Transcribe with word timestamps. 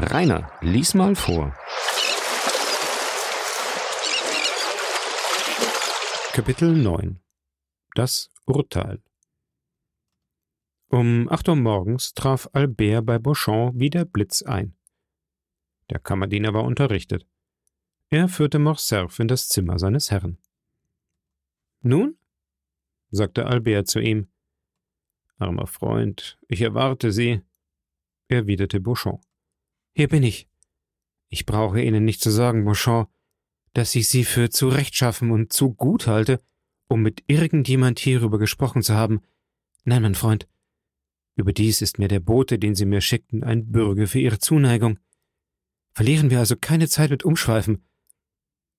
Rainer, 0.00 0.52
lies 0.60 0.94
mal 0.94 1.16
vor. 1.16 1.52
Kapitel 6.32 6.72
9 6.72 7.20
Das 7.96 8.30
Urteil 8.46 9.02
Um 10.88 11.28
acht 11.28 11.48
Uhr 11.48 11.56
morgens 11.56 12.14
traf 12.14 12.48
Albert 12.52 13.06
bei 13.06 13.18
Beauchamp 13.18 13.72
wie 13.74 13.90
der 13.90 14.04
Blitz 14.04 14.42
ein. 14.42 14.76
Der 15.90 15.98
Kammerdiener 15.98 16.54
war 16.54 16.62
unterrichtet. 16.62 17.26
Er 18.08 18.28
führte 18.28 18.60
Morcerf 18.60 19.18
in 19.18 19.26
das 19.26 19.48
Zimmer 19.48 19.80
seines 19.80 20.12
Herrn. 20.12 20.38
Nun? 21.80 22.16
sagte 23.10 23.46
Albert 23.46 23.88
zu 23.88 23.98
ihm. 23.98 24.28
Armer 25.38 25.66
Freund, 25.66 26.38
ich 26.46 26.60
erwarte 26.60 27.10
Sie, 27.10 27.42
erwiderte 28.28 28.78
Beauchamp. 28.78 29.27
Hier 29.98 30.06
bin 30.06 30.22
ich. 30.22 30.48
Ich 31.28 31.44
brauche 31.44 31.82
Ihnen 31.82 32.04
nicht 32.04 32.20
zu 32.20 32.30
sagen, 32.30 32.64
Beauchamp, 32.64 33.10
dass 33.72 33.96
ich 33.96 34.06
Sie 34.06 34.22
für 34.22 34.48
zu 34.48 34.68
rechtschaffen 34.68 35.32
und 35.32 35.52
zu 35.52 35.74
gut 35.74 36.06
halte, 36.06 36.40
um 36.86 37.02
mit 37.02 37.24
irgendjemand 37.26 37.98
hierüber 37.98 38.38
gesprochen 38.38 38.84
zu 38.84 38.94
haben. 38.94 39.22
Nein, 39.82 40.02
mein 40.02 40.14
Freund. 40.14 40.46
Überdies 41.34 41.82
ist 41.82 41.98
mir 41.98 42.06
der 42.06 42.20
Bote, 42.20 42.60
den 42.60 42.76
Sie 42.76 42.84
mir 42.86 43.00
schickten, 43.00 43.42
ein 43.42 43.72
Bürger 43.72 44.06
für 44.06 44.20
Ihre 44.20 44.38
Zuneigung. 44.38 45.00
Verlieren 45.94 46.30
wir 46.30 46.38
also 46.38 46.54
keine 46.54 46.86
Zeit 46.86 47.10
mit 47.10 47.24
Umschweifen. 47.24 47.84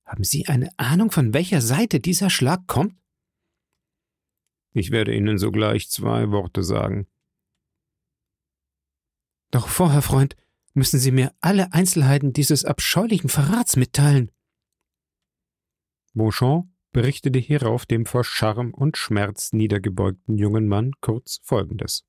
Haben 0.05 0.23
Sie 0.23 0.47
eine 0.47 0.71
Ahnung, 0.77 1.11
von 1.11 1.33
welcher 1.33 1.59
Seite 1.59 1.99
dieser 1.99 2.29
Schlag 2.29 2.65
kommt? 2.65 2.95
Ich 4.71 4.91
werde 4.91 5.13
Ihnen 5.13 5.37
sogleich 5.37 5.89
zwei 5.89 6.31
Worte 6.31 6.63
sagen. 6.63 7.07
Doch 9.51 9.67
vorher, 9.67 10.01
Freund, 10.01 10.37
müssen 10.73 10.99
Sie 10.99 11.11
mir 11.11 11.33
alle 11.41 11.73
Einzelheiten 11.73 12.33
dieses 12.33 12.65
abscheulichen 12.65 13.29
Verrats 13.29 13.75
mitteilen. 13.75 14.31
Beauchamp 16.13 16.67
berichtete 16.91 17.39
hierauf 17.39 17.85
dem 17.85 18.05
vor 18.05 18.23
Charme 18.23 18.73
und 18.73 18.97
Schmerz 18.97 19.53
niedergebeugten 19.53 20.37
jungen 20.37 20.67
Mann 20.67 20.91
kurz 21.01 21.39
Folgendes. 21.43 22.03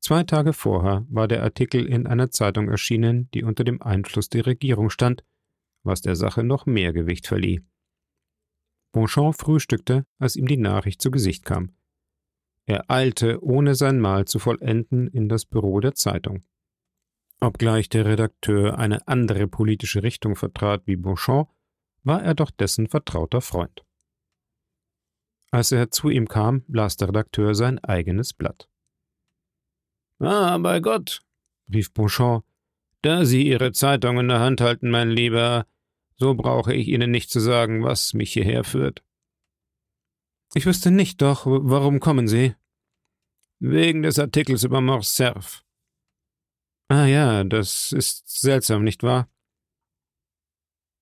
Zwei 0.00 0.24
Tage 0.24 0.52
vorher 0.52 1.04
war 1.10 1.28
der 1.28 1.42
Artikel 1.42 1.84
in 1.84 2.06
einer 2.06 2.30
Zeitung 2.30 2.68
erschienen, 2.68 3.30
die 3.32 3.42
unter 3.42 3.64
dem 3.64 3.82
Einfluss 3.82 4.28
der 4.28 4.46
Regierung 4.46 4.88
stand, 4.88 5.24
was 5.82 6.00
der 6.00 6.16
Sache 6.16 6.42
noch 6.42 6.64
mehr 6.64 6.92
Gewicht 6.92 7.26
verlieh. 7.26 7.60
Beauchamp 8.92 9.36
frühstückte, 9.36 10.06
als 10.18 10.36
ihm 10.36 10.46
die 10.46 10.56
Nachricht 10.56 11.02
zu 11.02 11.10
Gesicht 11.10 11.44
kam. 11.44 11.74
Er 12.70 12.88
eilte, 12.88 13.42
ohne 13.42 13.74
sein 13.74 13.98
Mahl 13.98 14.26
zu 14.26 14.38
vollenden, 14.38 15.08
in 15.08 15.28
das 15.28 15.44
Büro 15.44 15.80
der 15.80 15.96
Zeitung. 15.96 16.44
Obgleich 17.40 17.88
der 17.88 18.04
Redakteur 18.04 18.78
eine 18.78 19.08
andere 19.08 19.48
politische 19.48 20.04
Richtung 20.04 20.36
vertrat 20.36 20.86
wie 20.86 20.94
Beauchamp, 20.94 21.48
war 22.04 22.22
er 22.22 22.34
doch 22.34 22.52
dessen 22.52 22.86
vertrauter 22.86 23.40
Freund. 23.40 23.84
Als 25.50 25.72
er 25.72 25.90
zu 25.90 26.10
ihm 26.10 26.28
kam, 26.28 26.62
las 26.68 26.96
der 26.96 27.08
Redakteur 27.08 27.56
sein 27.56 27.80
eigenes 27.80 28.34
Blatt. 28.34 28.68
Ah, 30.20 30.56
bei 30.58 30.78
Gott, 30.78 31.22
rief 31.74 31.92
Beauchamp, 31.92 32.44
da 33.02 33.24
Sie 33.24 33.48
Ihre 33.48 33.72
Zeitung 33.72 34.20
in 34.20 34.28
der 34.28 34.38
Hand 34.38 34.60
halten, 34.60 34.90
mein 34.90 35.10
Lieber, 35.10 35.66
so 36.18 36.34
brauche 36.34 36.72
ich 36.72 36.86
Ihnen 36.86 37.10
nicht 37.10 37.32
zu 37.32 37.40
sagen, 37.40 37.82
was 37.82 38.14
mich 38.14 38.32
hierher 38.32 38.62
führt. 38.62 39.02
Ich 40.54 40.66
wüsste 40.66 40.92
nicht, 40.92 41.20
doch 41.20 41.46
warum 41.46 41.98
kommen 41.98 42.28
Sie? 42.28 42.54
Wegen 43.60 44.02
des 44.02 44.18
Artikels 44.18 44.64
über 44.64 44.80
Morcerf. 44.80 45.62
Ah 46.88 47.04
ja, 47.04 47.44
das 47.44 47.92
ist 47.92 48.40
seltsam, 48.40 48.82
nicht 48.82 49.02
wahr? 49.02 49.28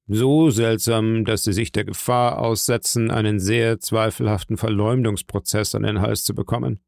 So 0.09 0.51
seltsam, 0.51 1.25
dass 1.25 1.45
Sie 1.45 1.53
sich 1.53 1.71
der 1.71 1.85
Gefahr 1.85 2.41
aussetzen, 2.41 3.13
einen 3.13 3.39
sehr 3.39 3.79
zweifelhaften 3.79 4.57
Verleumdungsprozess 4.57 5.77
an 5.77 5.85
den 5.85 6.01
Hals 6.01 6.25
zu 6.25 6.35
bekommen. 6.35 6.81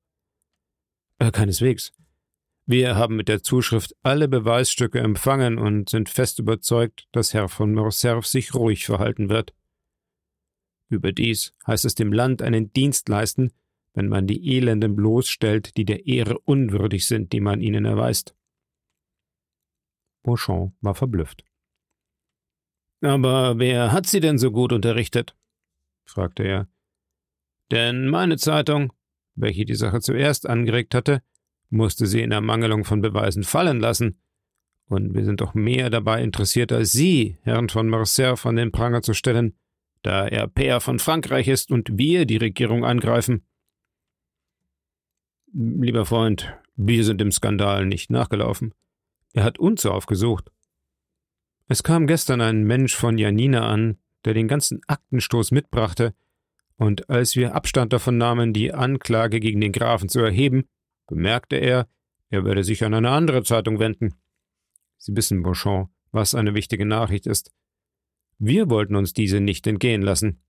Äh, 1.18 1.30
keineswegs. 1.30 1.92
Wir 2.66 2.96
haben 2.96 3.16
mit 3.16 3.28
der 3.28 3.42
Zuschrift 3.42 3.94
alle 4.02 4.26
Beweisstücke 4.26 4.98
empfangen 4.98 5.58
und 5.58 5.88
sind 5.88 6.08
fest 6.08 6.40
überzeugt, 6.40 7.08
dass 7.12 7.32
Herr 7.32 7.48
von 7.48 7.74
Morcerf 7.74 8.26
sich 8.26 8.54
ruhig 8.54 8.86
verhalten 8.86 9.28
wird. 9.28 9.54
Überdies 10.88 11.54
heißt 11.66 11.84
es 11.84 11.94
dem 11.94 12.12
Land 12.12 12.42
einen 12.42 12.72
Dienst 12.72 13.08
leisten, 13.08 13.52
wenn 14.00 14.08
man 14.08 14.26
die 14.26 14.56
Elenden 14.56 14.96
bloßstellt, 14.96 15.76
die 15.76 15.84
der 15.84 16.06
Ehre 16.06 16.38
unwürdig 16.38 17.06
sind, 17.06 17.34
die 17.34 17.40
man 17.40 17.60
ihnen 17.60 17.84
erweist. 17.84 18.34
Beauchamp 20.22 20.72
war 20.80 20.94
verblüfft. 20.94 21.44
Aber 23.02 23.58
wer 23.58 23.92
hat 23.92 24.06
Sie 24.06 24.20
denn 24.20 24.38
so 24.38 24.52
gut 24.52 24.72
unterrichtet? 24.72 25.36
fragte 26.06 26.44
er. 26.44 26.68
Denn 27.70 28.08
meine 28.08 28.38
Zeitung, 28.38 28.90
welche 29.34 29.66
die 29.66 29.74
Sache 29.74 30.00
zuerst 30.00 30.48
angeregt 30.48 30.94
hatte, 30.94 31.22
musste 31.68 32.06
sie 32.06 32.22
in 32.22 32.32
Ermangelung 32.32 32.84
von 32.84 33.02
Beweisen 33.02 33.44
fallen 33.44 33.80
lassen. 33.80 34.18
Und 34.86 35.12
wir 35.14 35.26
sind 35.26 35.42
doch 35.42 35.52
mehr 35.52 35.90
dabei 35.90 36.22
interessiert 36.22 36.72
als 36.72 36.92
Sie, 36.92 37.36
Herrn 37.42 37.68
von 37.68 37.90
Morcerf, 37.90 38.46
an 38.46 38.56
den 38.56 38.72
Pranger 38.72 39.02
zu 39.02 39.12
stellen, 39.12 39.58
da 40.00 40.26
er 40.26 40.48
Pair 40.48 40.80
von 40.80 40.98
Frankreich 40.98 41.48
ist 41.48 41.70
und 41.70 41.98
wir 41.98 42.24
die 42.24 42.38
Regierung 42.38 42.86
angreifen. 42.86 43.44
Lieber 45.52 46.06
Freund, 46.06 46.54
wir 46.76 47.04
sind 47.04 47.20
dem 47.20 47.32
Skandal 47.32 47.84
nicht 47.84 48.08
nachgelaufen. 48.08 48.72
Er 49.32 49.42
hat 49.42 49.58
uns 49.58 49.84
aufgesucht. 49.84 50.52
Es 51.66 51.82
kam 51.82 52.06
gestern 52.06 52.40
ein 52.40 52.62
Mensch 52.62 52.94
von 52.94 53.18
Janina 53.18 53.68
an, 53.68 53.98
der 54.24 54.34
den 54.34 54.46
ganzen 54.46 54.80
Aktenstoß 54.86 55.50
mitbrachte, 55.50 56.14
und 56.76 57.10
als 57.10 57.36
wir 57.36 57.54
Abstand 57.54 57.92
davon 57.92 58.16
nahmen, 58.16 58.52
die 58.52 58.72
Anklage 58.72 59.38
gegen 59.40 59.60
den 59.60 59.72
Grafen 59.72 60.08
zu 60.08 60.20
erheben, 60.20 60.64
bemerkte 61.06 61.56
er, 61.56 61.88
er 62.30 62.44
werde 62.44 62.64
sich 62.64 62.84
an 62.84 62.94
eine 62.94 63.10
andere 63.10 63.42
Zeitung 63.42 63.78
wenden. 63.80 64.14
Sie 64.96 65.14
wissen, 65.14 65.42
Beauchamp, 65.42 65.90
was 66.12 66.34
eine 66.34 66.54
wichtige 66.54 66.86
Nachricht 66.86 67.26
ist. 67.26 67.52
Wir 68.38 68.70
wollten 68.70 68.96
uns 68.96 69.12
diese 69.12 69.40
nicht 69.40 69.66
entgehen 69.66 70.00
lassen. 70.00 70.42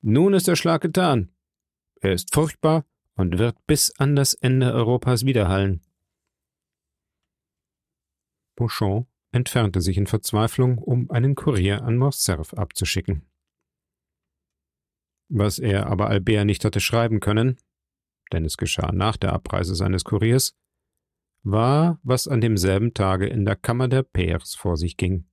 Nun 0.00 0.32
ist 0.32 0.48
der 0.48 0.56
Schlag 0.56 0.80
getan. 0.80 1.32
Er 2.00 2.12
ist 2.12 2.32
furchtbar 2.32 2.86
und 3.16 3.38
wird 3.38 3.56
bis 3.66 3.90
an 3.98 4.16
das 4.16 4.34
Ende 4.34 4.72
Europas 4.72 5.24
widerhallen. 5.24 5.82
Beauchamp 8.56 9.06
entfernte 9.32 9.80
sich 9.80 9.96
in 9.96 10.06
Verzweiflung, 10.06 10.78
um 10.78 11.10
einen 11.10 11.34
Kurier 11.34 11.82
an 11.82 11.96
Morcerf 11.96 12.54
abzuschicken. 12.54 13.22
Was 15.28 15.58
er 15.58 15.86
aber 15.86 16.08
Albert 16.08 16.44
nicht 16.44 16.64
hatte 16.64 16.80
schreiben 16.80 17.20
können, 17.20 17.56
denn 18.32 18.44
es 18.44 18.56
geschah 18.56 18.92
nach 18.92 19.16
der 19.16 19.32
Abreise 19.32 19.74
seines 19.74 20.04
Kuriers, 20.04 20.54
war, 21.42 21.98
was 22.02 22.28
an 22.28 22.40
demselben 22.40 22.94
Tage 22.94 23.26
in 23.26 23.44
der 23.44 23.56
Kammer 23.56 23.88
der 23.88 24.02
Pairs 24.02 24.54
vor 24.54 24.76
sich 24.76 24.96
ging. 24.96 25.26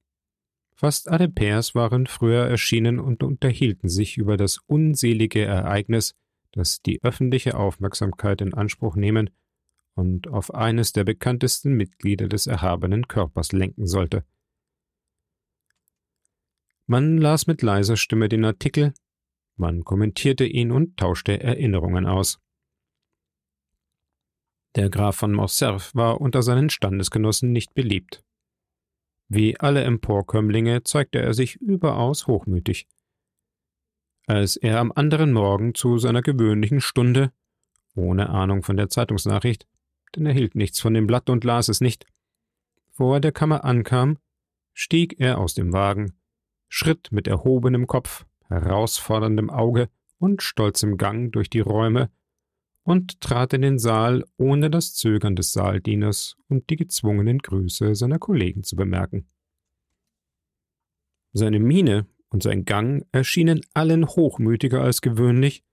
Fast 0.74 1.10
alle 1.10 1.28
Pairs 1.28 1.76
waren 1.76 2.08
früher 2.08 2.46
erschienen 2.46 3.00
und 3.00 3.22
unterhielten 3.22 3.90
sich 3.90 4.18
über 4.18 4.38
das 4.38 4.60
unselige 4.66 5.44
Ereignis, 5.44 6.16
das 6.52 6.82
die 6.82 7.02
öffentliche 7.04 7.58
Aufmerksamkeit 7.58 8.42
in 8.42 8.54
Anspruch 8.54 8.96
nehmen 8.96 9.30
und 9.96 10.28
auf 10.28 10.54
eines 10.54 10.94
der 10.94 11.04
bekanntesten 11.04 11.74
Mitglieder 11.74 12.28
des 12.28 12.48
erhabenen 12.48 13.08
Körpers 13.08 13.52
lenken 13.52 13.88
sollte. 13.88 14.26
Man 16.88 17.18
las 17.18 17.48
mit 17.48 17.62
leiser 17.62 17.98
Stimme 17.98 18.30
den 18.30 18.46
Artikel, 18.46 18.94
man 19.56 19.84
kommentierte 19.84 20.46
ihn 20.46 20.72
und 20.72 20.98
tauschte 20.98 21.40
Erinnerungen 21.40 22.06
aus. 22.06 22.40
Der 24.76 24.90
Graf 24.90 25.18
von 25.18 25.34
Morcerf 25.34 25.94
war 25.94 26.22
unter 26.22 26.44
seinen 26.44 26.70
Standesgenossen 26.70 27.52
nicht 27.52 27.74
beliebt. 27.74 28.24
Wie 29.28 29.60
alle 29.60 29.84
Emporkömmlinge 29.84 30.84
zeigte 30.84 31.20
er 31.20 31.34
sich 31.34 31.58
überaus 31.58 32.28
hochmütig. 32.28 32.88
Als 34.30 34.58
er 34.58 34.80
am 34.80 34.92
anderen 34.92 35.34
Morgen 35.34 35.74
zu 35.74 35.98
seiner 35.98 36.22
gewöhnlichen 36.22 36.82
Stunde, 36.82 37.32
ohne 37.96 38.30
Ahnung 38.30 38.62
von 38.62 38.78
der 38.78 38.88
Zeitungsnachricht, 38.88 39.68
denn 40.16 40.28
er 40.28 40.34
hielt 40.34 40.54
nichts 40.54 40.80
von 40.80 40.94
dem 40.94 41.08
Blatt 41.08 41.32
und 41.32 41.44
las 41.44 41.68
es 41.68 41.82
nicht, 41.82 42.06
vor 42.92 43.22
der 43.22 43.32
Kammer 43.32 43.66
ankam, 43.66 44.20
stieg 44.72 45.20
er 45.20 45.40
aus 45.40 45.56
dem 45.56 45.74
Wagen, 45.74 46.14
schritt 46.68 47.12
mit 47.12 47.28
erhobenem 47.28 47.88
Kopf, 47.88 48.28
herausforderndem 48.50 49.50
Auge 49.50 49.90
und 50.20 50.44
stolzem 50.44 50.98
Gang 50.98 51.32
durch 51.32 51.50
die 51.50 51.62
Räume 51.62 52.12
und 52.84 53.22
trat 53.22 53.54
in 53.54 53.64
den 53.64 53.80
Saal, 53.80 54.26
ohne 54.38 54.70
das 54.70 54.94
Zögern 54.94 55.36
des 55.36 55.54
Saaldieners 55.54 56.38
und 56.48 56.70
die 56.70 56.76
gezwungenen 56.76 57.40
Grüße 57.40 57.96
seiner 57.96 58.20
Kollegen 58.20 58.64
zu 58.64 58.76
bemerken. 58.76 59.28
Seine 61.34 61.60
Miene 61.60 62.06
und 62.30 62.44
sein 62.44 62.66
Gang 62.66 63.06
erschienen 63.12 63.62
allen 63.74 64.08
hochmütiger 64.08 64.82
als 64.82 65.02
gewöhnlich, 65.02 65.64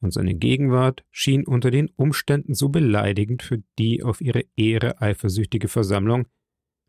und 0.00 0.12
seine 0.12 0.34
Gegenwart 0.34 1.04
schien 1.10 1.46
unter 1.46 1.70
den 1.70 1.88
Umständen 1.96 2.54
so 2.54 2.68
beleidigend 2.68 3.42
für 3.42 3.62
die 3.78 4.02
auf 4.02 4.20
ihre 4.20 4.44
Ehre 4.54 5.00
eifersüchtige 5.00 5.68
Versammlung, 5.68 6.26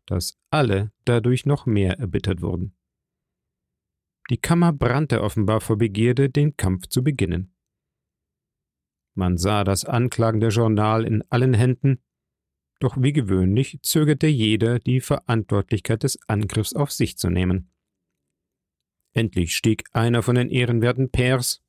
dass 0.06 0.38
alle 0.50 0.92
dadurch 1.04 1.46
noch 1.46 1.66
mehr 1.66 1.98
erbittert 1.98 2.42
wurden. 2.42 2.74
Die 4.30 4.36
Kammer 4.36 4.72
brannte 4.72 5.22
offenbar 5.22 5.60
vor 5.60 5.78
Begierde, 5.78 6.28
den 6.28 6.56
Kampf 6.56 6.88
zu 6.88 7.02
beginnen. 7.02 7.54
Man 9.14 9.38
sah 9.38 9.64
das 9.64 9.84
anklagende 9.84 10.48
Journal 10.48 11.04
in 11.04 11.22
allen 11.30 11.54
Händen, 11.54 12.00
doch 12.78 12.96
wie 13.00 13.12
gewöhnlich 13.12 13.80
zögerte 13.82 14.28
jeder, 14.28 14.78
die 14.78 15.00
Verantwortlichkeit 15.00 16.04
des 16.04 16.20
Angriffs 16.28 16.74
auf 16.74 16.92
sich 16.92 17.16
zu 17.16 17.30
nehmen. 17.30 17.70
Endlich 19.18 19.56
stieg 19.56 19.82
einer 19.92 20.22
von 20.22 20.36
den 20.36 20.48
ehrenwerten 20.48 21.10
Pairs, 21.10 21.60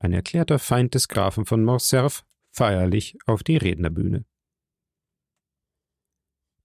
ein 0.00 0.12
erklärter 0.12 0.58
Feind 0.58 0.92
des 0.92 1.06
Grafen 1.06 1.46
von 1.46 1.62
Morcerf, 1.62 2.24
feierlich 2.50 3.16
auf 3.26 3.44
die 3.44 3.56
Rednerbühne. 3.56 4.24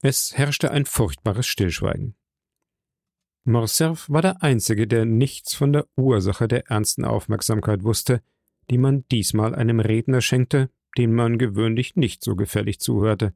Es 0.02 0.36
herrschte 0.36 0.72
ein 0.72 0.88
furchtbares 0.88 1.46
Stillschweigen. 1.46 2.16
Morcerf 3.44 4.10
war 4.10 4.24
der 4.24 4.42
Einzige, 4.42 4.88
der 4.88 5.06
nichts 5.06 5.54
von 5.54 5.74
der 5.74 5.86
Ursache 5.96 6.48
der 6.48 6.66
ernsten 6.72 7.06
Aufmerksamkeit 7.06 7.84
wusste, 7.84 8.24
die 8.72 8.80
man 8.80 9.08
diesmal 9.10 9.54
einem 9.54 9.80
Redner 9.80 10.22
schenkte, 10.22 10.72
dem 10.98 11.14
man 11.14 11.38
gewöhnlich 11.38 11.96
nicht 11.96 12.24
so 12.24 12.36
gefällig 12.36 12.80
zuhörte. 12.80 13.36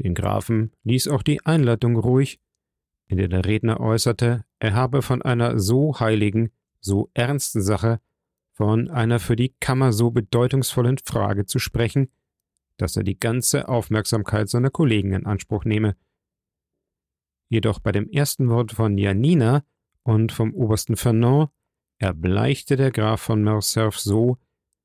Den 0.00 0.14
Grafen 0.14 0.74
ließ 0.82 1.08
auch 1.08 1.22
die 1.22 1.46
Einleitung 1.46 1.96
ruhig, 1.96 2.40
in 3.08 3.18
der 3.18 3.28
der 3.28 3.44
Redner 3.44 3.80
äußerte, 3.80 4.44
er 4.58 4.74
habe 4.74 5.02
von 5.02 5.22
einer 5.22 5.58
so 5.58 5.98
heiligen, 6.00 6.50
so 6.80 7.10
ernsten 7.14 7.62
Sache, 7.62 8.00
von 8.52 8.90
einer 8.90 9.18
für 9.18 9.36
die 9.36 9.54
Kammer 9.60 9.92
so 9.92 10.10
bedeutungsvollen 10.10 10.98
Frage 10.98 11.44
zu 11.44 11.58
sprechen, 11.58 12.10
dass 12.78 12.96
er 12.96 13.04
die 13.04 13.18
ganze 13.18 13.68
Aufmerksamkeit 13.68 14.48
seiner 14.48 14.70
Kollegen 14.70 15.12
in 15.12 15.26
Anspruch 15.26 15.64
nehme. 15.64 15.96
Jedoch 17.48 17.78
bei 17.78 17.92
dem 17.92 18.08
ersten 18.08 18.48
Wort 18.48 18.72
von 18.72 18.98
Janina 18.98 19.62
und 20.02 20.32
vom 20.32 20.54
obersten 20.54 20.96
Fernand 20.96 21.50
erbleichte 21.98 22.76
der 22.76 22.90
Graf 22.90 23.20
von 23.20 23.42
Morcerf 23.42 23.98
so, 23.98 24.38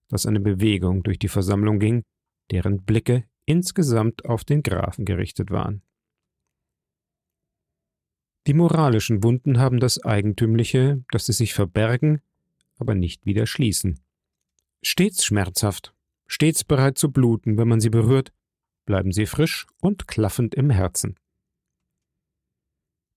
dass 0.10 0.26
eine 0.26 0.40
Bewegung 0.40 1.04
durch 1.04 1.20
die 1.20 1.28
Versammlung 1.28 1.80
ging, 1.80 2.04
deren 2.52 2.84
Blicke 2.84 3.24
insgesamt 3.46 4.26
auf 4.26 4.44
den 4.44 4.64
Grafen 4.64 5.06
gerichtet 5.06 5.50
waren. 5.50 5.82
Die 8.48 8.54
moralischen 8.54 9.24
Wunden 9.24 9.60
haben 9.60 9.80
das 9.80 10.04
Eigentümliche, 10.04 11.04
dass 11.12 11.28
sie 11.28 11.34
sich 11.34 11.54
verbergen, 11.54 12.22
aber 12.78 12.96
nicht 12.96 13.26
wieder 13.26 13.46
schließen. 13.46 14.00
Stets 14.82 15.24
schmerzhaft, 15.24 15.94
stets 16.26 16.64
bereit 16.64 16.98
zu 16.98 17.12
bluten, 17.12 17.58
wenn 17.58 17.68
man 17.68 17.80
sie 17.80 17.92
berührt, 17.92 18.34
bleiben 18.86 19.12
sie 19.12 19.28
frisch 19.28 19.68
und 19.80 20.08
klaffend 20.08 20.56
im 20.56 20.72
Herzen. 20.72 21.20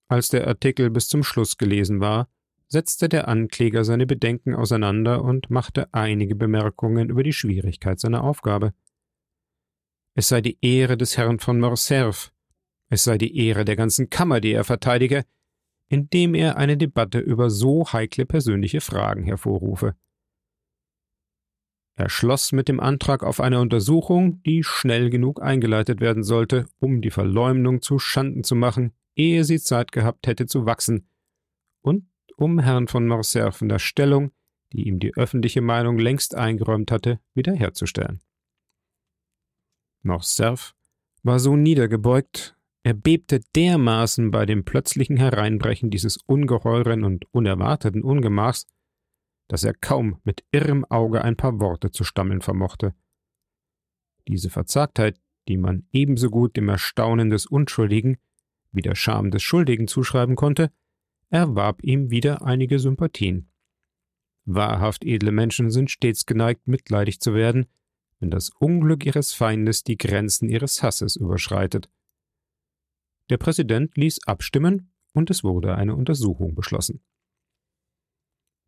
Als 0.07 0.29
der 0.29 0.47
Artikel 0.47 0.91
bis 0.91 1.07
zum 1.07 1.23
Schluss 1.23 1.57
gelesen 1.57 1.99
war, 1.99 2.29
setzte 2.67 3.09
der 3.09 3.27
Ankläger 3.27 3.83
seine 3.83 4.05
Bedenken 4.05 4.53
auseinander 4.53 5.23
und 5.23 5.49
machte 5.49 5.91
einige 5.93 6.35
Bemerkungen 6.35 7.09
über 7.09 7.23
die 7.23 7.33
Schwierigkeit 7.33 7.99
seiner 7.99 8.23
Aufgabe. 8.23 8.73
Es 10.13 10.27
sei 10.27 10.41
die 10.41 10.57
Ehre 10.61 10.97
des 10.97 11.17
Herrn 11.17 11.39
von 11.39 11.59
Morcerf, 11.59 12.31
es 12.89 13.03
sei 13.03 13.17
die 13.17 13.37
Ehre 13.37 13.65
der 13.65 13.75
ganzen 13.75 14.09
Kammer, 14.09 14.41
die 14.41 14.53
er 14.53 14.63
verteidige, 14.63 15.25
indem 15.89 16.35
er 16.35 16.57
eine 16.57 16.77
Debatte 16.77 17.19
über 17.19 17.49
so 17.49 17.85
heikle 17.91 18.25
persönliche 18.25 18.81
Fragen 18.81 19.23
hervorrufe. 19.23 19.95
Er 21.97 22.09
schloss 22.09 22.51
mit 22.51 22.67
dem 22.67 22.81
Antrag 22.81 23.23
auf 23.23 23.39
eine 23.39 23.61
Untersuchung, 23.61 24.43
die 24.43 24.63
schnell 24.63 25.09
genug 25.09 25.41
eingeleitet 25.41 26.01
werden 26.01 26.23
sollte, 26.23 26.65
um 26.79 27.01
die 27.01 27.11
Verleumdung 27.11 27.81
zu 27.81 27.99
Schanden 27.99 28.43
zu 28.43 28.55
machen, 28.55 28.91
ehe 29.15 29.45
sie 29.45 29.59
Zeit 29.59 29.93
gehabt 29.93 30.27
hätte 30.27 30.45
zu 30.45 30.65
wachsen, 30.65 31.07
und 31.81 32.05
um 32.35 32.59
Herrn 32.59 32.87
von 32.87 33.07
Morcerf 33.07 33.61
in 33.61 33.69
der 33.69 33.79
Stellung, 33.79 34.31
die 34.73 34.87
ihm 34.87 34.99
die 34.99 35.15
öffentliche 35.15 35.61
Meinung 35.61 35.97
längst 35.97 36.35
eingeräumt 36.35 36.91
hatte, 36.91 37.19
wiederherzustellen. 37.33 38.19
Morcerf 40.01 40.75
war 41.23 41.39
so 41.39 41.55
niedergebeugt, 41.55 42.54
er 42.85 42.93
bebte 42.93 43.39
dermaßen 43.55 44.29
bei 44.29 44.45
dem 44.45 44.63
plötzlichen 44.63 45.17
Hereinbrechen 45.17 45.89
dieses 45.89 46.17
ungeheuren 46.17 47.03
und 47.03 47.25
unerwarteten 47.33 48.03
Ungemachs, 48.03 48.67
dass 49.47 49.63
er 49.63 49.73
kaum 49.73 50.21
mit 50.23 50.45
irrem 50.51 50.85
Auge 50.85 51.23
ein 51.23 51.35
paar 51.35 51.59
Worte 51.59 51.89
zu 51.89 52.03
stammeln 52.03 52.41
vermochte. 52.41 52.93
Diese 54.27 54.51
Verzagtheit, 54.51 55.19
die 55.47 55.57
man 55.57 55.87
ebenso 55.93 56.29
gut 56.29 56.55
dem 56.57 56.69
Erstaunen 56.69 57.31
des 57.31 57.47
Unschuldigen 57.47 58.17
wie 58.71 58.83
der 58.83 58.93
Scham 58.93 59.31
des 59.31 59.41
Schuldigen 59.41 59.87
zuschreiben 59.87 60.35
konnte, 60.35 60.71
erwarb 61.31 61.83
ihm 61.83 62.11
wieder 62.11 62.45
einige 62.45 62.77
Sympathien. 62.77 63.49
Wahrhaft 64.45 65.03
edle 65.03 65.31
Menschen 65.31 65.71
sind 65.71 65.89
stets 65.89 66.27
geneigt, 66.27 66.67
mitleidig 66.67 67.19
zu 67.19 67.33
werden, 67.33 67.65
wenn 68.19 68.29
das 68.29 68.51
Unglück 68.59 69.07
ihres 69.07 69.33
Feindes 69.33 69.83
die 69.83 69.97
Grenzen 69.97 70.49
ihres 70.49 70.83
Hasses 70.83 71.15
überschreitet. 71.15 71.89
Der 73.29 73.37
Präsident 73.37 73.95
ließ 73.97 74.27
abstimmen 74.27 74.91
und 75.13 75.29
es 75.29 75.43
wurde 75.43 75.75
eine 75.75 75.95
Untersuchung 75.95 76.55
beschlossen. 76.55 77.03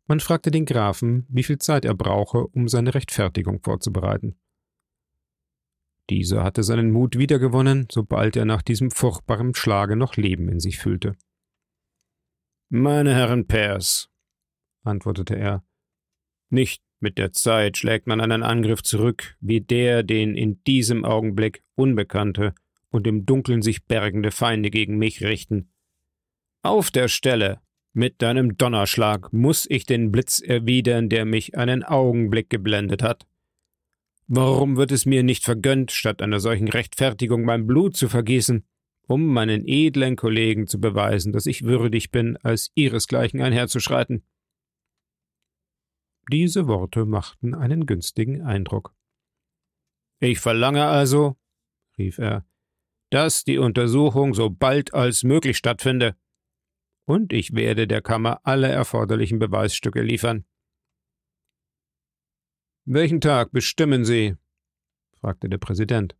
Man 0.06 0.20
fragte 0.20 0.50
den 0.50 0.64
Grafen, 0.64 1.26
wie 1.28 1.42
viel 1.42 1.58
Zeit 1.58 1.84
er 1.84 1.94
brauche, 1.94 2.46
um 2.46 2.66
seine 2.66 2.94
Rechtfertigung 2.94 3.60
vorzubereiten. 3.62 4.38
Dieser 6.10 6.42
hatte 6.42 6.62
seinen 6.62 6.90
Mut 6.90 7.18
wiedergewonnen, 7.18 7.86
sobald 7.90 8.34
er 8.34 8.46
nach 8.46 8.62
diesem 8.62 8.90
furchtbaren 8.90 9.54
Schlage 9.54 9.94
noch 9.94 10.16
Leben 10.16 10.48
in 10.48 10.58
sich 10.58 10.78
fühlte. 10.78 11.14
Meine 12.70 13.14
Herren 13.14 13.46
Pairs, 13.46 14.10
antwortete 14.82 15.36
er, 15.36 15.64
nicht 16.48 16.82
mit 17.00 17.18
der 17.18 17.32
Zeit 17.32 17.76
schlägt 17.76 18.06
man 18.06 18.20
einen 18.20 18.42
Angriff 18.42 18.82
zurück, 18.82 19.36
wie 19.40 19.60
der, 19.60 20.02
den 20.02 20.34
in 20.34 20.62
diesem 20.64 21.04
Augenblick 21.04 21.62
Unbekannte 21.74 22.54
und 22.90 23.06
im 23.06 23.26
Dunkeln 23.26 23.62
sich 23.62 23.84
bergende 23.84 24.30
Feinde 24.30 24.70
gegen 24.70 24.98
mich 24.98 25.22
richten. 25.22 25.70
Auf 26.62 26.90
der 26.90 27.08
Stelle, 27.08 27.60
mit 27.92 28.22
deinem 28.22 28.56
Donnerschlag, 28.56 29.32
muss 29.32 29.66
ich 29.68 29.86
den 29.86 30.12
Blitz 30.12 30.40
erwidern, 30.40 31.08
der 31.08 31.24
mich 31.24 31.56
einen 31.56 31.82
Augenblick 31.82 32.50
geblendet 32.50 33.02
hat. 33.02 33.26
Warum 34.26 34.76
wird 34.76 34.92
es 34.92 35.06
mir 35.06 35.22
nicht 35.22 35.44
vergönnt, 35.44 35.90
statt 35.90 36.20
einer 36.20 36.38
solchen 36.38 36.68
Rechtfertigung 36.68 37.44
mein 37.44 37.66
Blut 37.66 37.96
zu 37.96 38.08
vergießen, 38.08 38.66
um 39.06 39.26
meinen 39.26 39.66
edlen 39.66 40.16
Kollegen 40.16 40.66
zu 40.66 40.78
beweisen, 40.80 41.32
dass 41.32 41.46
ich 41.46 41.64
würdig 41.64 42.10
bin, 42.10 42.36
als 42.38 42.70
ihresgleichen 42.74 43.40
einherzuschreiten? 43.40 44.22
Diese 46.30 46.66
Worte 46.66 47.06
machten 47.06 47.54
einen 47.54 47.86
günstigen 47.86 48.42
Eindruck. 48.42 48.94
Ich 50.20 50.40
verlange 50.40 50.84
also, 50.84 51.38
rief 51.96 52.18
er, 52.18 52.44
dass 53.10 53.44
die 53.44 53.58
Untersuchung 53.58 54.34
so 54.34 54.50
bald 54.50 54.92
als 54.94 55.24
möglich 55.24 55.56
stattfinde. 55.56 56.16
Und 57.06 57.32
ich 57.32 57.54
werde 57.54 57.86
der 57.86 58.02
Kammer 58.02 58.40
alle 58.44 58.68
erforderlichen 58.68 59.38
Beweisstücke 59.38 60.02
liefern. 60.02 60.44
Welchen 62.84 63.20
Tag 63.20 63.52
bestimmen 63.52 64.04
Sie? 64.04 64.36
fragte 65.20 65.48
der 65.48 65.58
Präsident. 65.58 66.16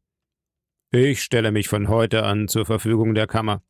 Ich 0.90 1.23
stelle 1.23 1.52
mich 1.52 1.68
von 1.68 1.88
heute 1.88 2.25
an 2.25 2.49
zur 2.49 2.64
Verfügung 2.64 3.14
der 3.14 3.26
Kammer. 3.26 3.62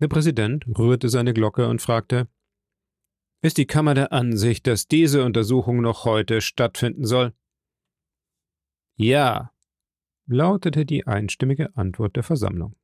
Der 0.00 0.08
Präsident 0.08 0.66
rührte 0.78 1.08
seine 1.08 1.32
Glocke 1.32 1.68
und 1.68 1.80
fragte 1.80 2.28
Ist 3.42 3.56
die 3.56 3.66
Kammer 3.66 3.94
der 3.94 4.12
Ansicht, 4.12 4.66
dass 4.66 4.86
diese 4.86 5.24
Untersuchung 5.24 5.80
noch 5.80 6.04
heute 6.04 6.42
stattfinden 6.42 7.06
soll? 7.06 7.32
Ja, 8.96 9.53
lautete 10.26 10.86
die 10.86 11.06
einstimmige 11.06 11.76
Antwort 11.76 12.16
der 12.16 12.22
Versammlung. 12.22 12.76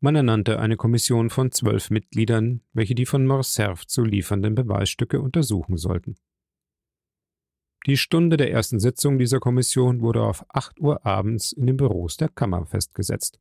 Man 0.00 0.16
ernannte 0.16 0.58
eine 0.58 0.76
Kommission 0.76 1.30
von 1.30 1.50
zwölf 1.50 1.90
Mitgliedern, 1.90 2.60
welche 2.72 2.94
die 2.94 3.06
von 3.06 3.26
Morcerf 3.26 3.86
zu 3.86 4.04
liefernden 4.04 4.54
Beweisstücke 4.54 5.20
untersuchen 5.20 5.78
sollten. 5.78 6.16
Die 7.86 7.96
Stunde 7.96 8.36
der 8.36 8.50
ersten 8.50 8.80
Sitzung 8.80 9.18
dieser 9.18 9.40
Kommission 9.40 10.00
wurde 10.00 10.22
auf 10.22 10.44
acht 10.48 10.80
Uhr 10.80 11.04
abends 11.06 11.52
in 11.52 11.66
den 11.66 11.76
Büros 11.76 12.16
der 12.16 12.28
Kammer 12.28 12.66
festgesetzt. 12.66 13.40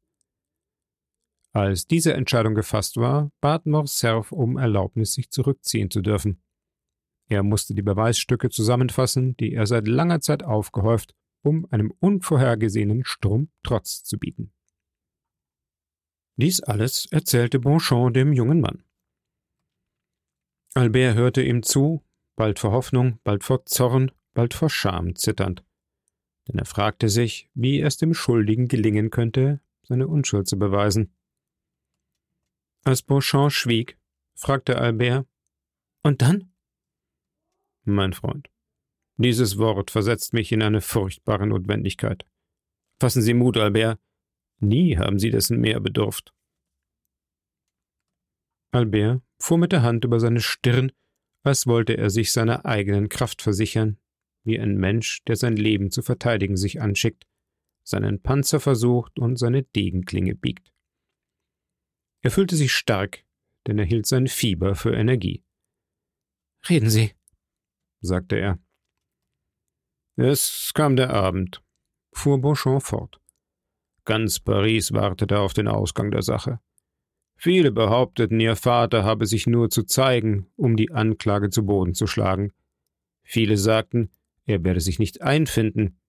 Als 1.53 1.85
diese 1.85 2.13
Entscheidung 2.13 2.55
gefasst 2.55 2.97
war, 2.97 3.31
bat 3.39 3.65
Morcerf 3.65 4.31
um 4.31 4.57
Erlaubnis, 4.57 5.13
sich 5.13 5.29
zurückziehen 5.29 5.89
zu 5.89 6.01
dürfen. 6.01 6.41
Er 7.27 7.43
musste 7.43 7.73
die 7.73 7.81
Beweisstücke 7.81 8.49
zusammenfassen, 8.49 9.37
die 9.37 9.53
er 9.53 9.65
seit 9.65 9.87
langer 9.87 10.19
Zeit 10.19 10.43
aufgehäuft 10.43 11.13
um 11.43 11.67
einem 11.69 11.93
unvorhergesehenen 11.99 13.05
Sturm 13.05 13.49
Trotz 13.63 14.03
zu 14.03 14.17
bieten. 14.17 14.51
Dies 16.37 16.61
alles 16.61 17.05
erzählte 17.11 17.59
Bonchamp 17.59 18.13
dem 18.13 18.33
jungen 18.33 18.59
Mann. 18.59 18.83
Albert 20.73 21.15
hörte 21.15 21.43
ihm 21.43 21.61
zu, 21.61 22.03
bald 22.35 22.57
vor 22.57 22.71
Hoffnung, 22.71 23.19
bald 23.23 23.43
vor 23.43 23.65
Zorn, 23.65 24.11
bald 24.33 24.55
vor 24.55 24.69
Scham 24.69 25.15
zitternd. 25.15 25.63
Denn 26.47 26.57
er 26.57 26.65
fragte 26.65 27.09
sich, 27.09 27.49
wie 27.53 27.81
es 27.81 27.97
dem 27.97 28.13
Schuldigen 28.15 28.67
gelingen 28.67 29.11
könnte, 29.11 29.61
seine 29.83 30.07
Unschuld 30.07 30.47
zu 30.47 30.57
beweisen. 30.57 31.13
Als 32.83 33.01
Beauchamp 33.01 33.51
schwieg, 33.51 33.97
fragte 34.33 34.77
Albert, 34.77 35.27
Und 36.01 36.21
dann? 36.21 36.51
Mein 37.85 38.13
Freund, 38.13 38.49
dieses 39.17 39.57
Wort 39.57 39.91
versetzt 39.91 40.33
mich 40.33 40.51
in 40.51 40.61
eine 40.61 40.81
furchtbare 40.81 41.47
Notwendigkeit. 41.47 42.25
Fassen 42.99 43.21
Sie 43.21 43.33
Mut, 43.33 43.57
Albert. 43.57 43.99
Nie 44.59 44.97
haben 44.97 45.19
Sie 45.19 45.29
dessen 45.29 45.59
mehr 45.59 45.79
bedurft. 45.79 46.33
Albert 48.71 49.21
fuhr 49.39 49.57
mit 49.57 49.71
der 49.71 49.83
Hand 49.83 50.05
über 50.05 50.19
seine 50.19 50.39
Stirn, 50.39 50.91
als 51.43 51.67
wollte 51.67 51.97
er 51.97 52.09
sich 52.09 52.31
seiner 52.31 52.65
eigenen 52.65 53.09
Kraft 53.09 53.41
versichern, 53.41 53.99
wie 54.43 54.59
ein 54.59 54.77
Mensch, 54.77 55.23
der 55.25 55.35
sein 55.35 55.55
Leben 55.55 55.91
zu 55.91 56.01
verteidigen 56.01 56.57
sich 56.57 56.81
anschickt, 56.81 57.27
seinen 57.83 58.21
Panzer 58.21 58.59
versucht 58.59 59.19
und 59.19 59.37
seine 59.37 59.63
Degenklinge 59.63 60.35
biegt. 60.35 60.71
Er 62.21 62.31
fühlte 62.31 62.55
sich 62.55 62.71
stark, 62.71 63.25
denn 63.67 63.77
er 63.77 63.85
hielt 63.85 64.07
sein 64.07 64.27
Fieber 64.27 64.75
für 64.75 64.93
Energie. 64.93 65.43
Reden 66.69 66.89
Sie, 66.89 67.11
sagte 67.99 68.37
er. 68.37 68.59
Es 70.15 70.71
kam 70.75 70.95
der 70.95 71.09
Abend, 71.09 71.63
fuhr 72.11 72.39
Beauchamp 72.39 72.83
fort. 72.83 73.19
Ganz 74.05 74.39
Paris 74.39 74.93
wartete 74.93 75.39
auf 75.39 75.53
den 75.53 75.67
Ausgang 75.67 76.11
der 76.11 76.21
Sache. 76.21 76.59
Viele 77.35 77.71
behaupteten, 77.71 78.39
ihr 78.39 78.55
Vater 78.55 79.03
habe 79.03 79.25
sich 79.25 79.47
nur 79.47 79.71
zu 79.71 79.83
zeigen, 79.83 80.47
um 80.55 80.77
die 80.77 80.91
Anklage 80.91 81.49
zu 81.49 81.65
Boden 81.65 81.95
zu 81.95 82.05
schlagen. 82.05 82.51
Viele 83.23 83.57
sagten, 83.57 84.11
er 84.45 84.63
werde 84.63 84.81
sich 84.81 84.99
nicht 84.99 85.23
einfinden. 85.23 85.99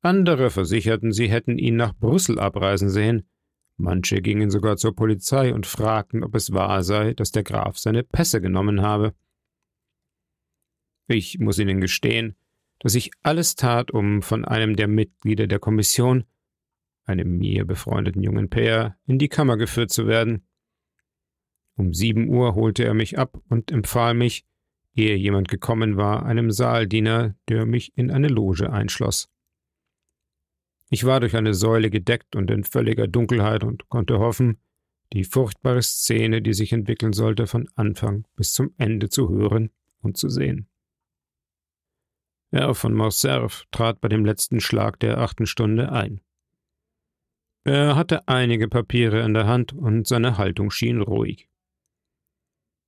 Andere 0.00 0.50
versicherten, 0.50 1.12
sie 1.12 1.28
hätten 1.28 1.56
ihn 1.58 1.76
nach 1.76 1.94
Brüssel 1.94 2.40
abreisen 2.40 2.90
sehen. 2.90 3.28
Manche 3.76 4.20
gingen 4.20 4.50
sogar 4.50 4.76
zur 4.76 4.94
Polizei 4.94 5.54
und 5.54 5.66
fragten, 5.66 6.24
ob 6.24 6.34
es 6.34 6.52
wahr 6.52 6.82
sei, 6.82 7.14
dass 7.14 7.30
der 7.30 7.44
Graf 7.44 7.78
seine 7.78 8.02
Pässe 8.02 8.40
genommen 8.40 8.82
habe. 8.82 9.14
Ich 11.06 11.38
muss 11.38 11.58
Ihnen 11.58 11.80
gestehen, 11.80 12.36
dass 12.80 12.94
ich 12.94 13.10
alles 13.22 13.56
tat, 13.56 13.90
um 13.90 14.22
von 14.22 14.44
einem 14.44 14.76
der 14.76 14.88
Mitglieder 14.88 15.46
der 15.46 15.58
Kommission, 15.58 16.24
einem 17.04 17.38
mir 17.38 17.64
befreundeten 17.64 18.22
jungen 18.22 18.48
Pär, 18.48 18.96
in 19.06 19.18
die 19.18 19.28
Kammer 19.28 19.56
geführt 19.56 19.90
zu 19.90 20.06
werden. 20.06 20.46
Um 21.76 21.92
sieben 21.92 22.28
Uhr 22.28 22.54
holte 22.54 22.84
er 22.84 22.94
mich 22.94 23.18
ab 23.18 23.40
und 23.48 23.72
empfahl 23.72 24.14
mich, 24.14 24.46
ehe 24.94 25.16
jemand 25.16 25.48
gekommen 25.48 25.96
war, 25.96 26.24
einem 26.24 26.50
Saaldiener, 26.50 27.34
der 27.48 27.66
mich 27.66 27.96
in 27.96 28.10
eine 28.10 28.28
Loge 28.28 28.72
einschloss. 28.72 29.28
Ich 30.90 31.04
war 31.04 31.20
durch 31.20 31.36
eine 31.36 31.54
Säule 31.54 31.90
gedeckt 31.90 32.36
und 32.36 32.50
in 32.50 32.62
völliger 32.62 33.08
Dunkelheit 33.08 33.64
und 33.64 33.88
konnte 33.88 34.18
hoffen, 34.20 34.58
die 35.12 35.24
furchtbare 35.24 35.82
Szene, 35.82 36.42
die 36.42 36.54
sich 36.54 36.72
entwickeln 36.72 37.12
sollte, 37.12 37.46
von 37.46 37.68
Anfang 37.74 38.26
bis 38.36 38.52
zum 38.52 38.72
Ende 38.78 39.08
zu 39.08 39.28
hören 39.28 39.70
und 40.02 40.16
zu 40.16 40.28
sehen. 40.28 40.68
Herr 42.54 42.76
von 42.76 42.94
Morcerf 42.94 43.64
trat 43.72 44.00
bei 44.00 44.06
dem 44.06 44.24
letzten 44.24 44.60
Schlag 44.60 45.00
der 45.00 45.18
achten 45.18 45.44
Stunde 45.44 45.90
ein. 45.90 46.20
Er 47.64 47.96
hatte 47.96 48.28
einige 48.28 48.68
Papiere 48.68 49.22
in 49.22 49.34
der 49.34 49.48
Hand 49.48 49.72
und 49.72 50.06
seine 50.06 50.38
Haltung 50.38 50.70
schien 50.70 51.00
ruhig. 51.00 51.48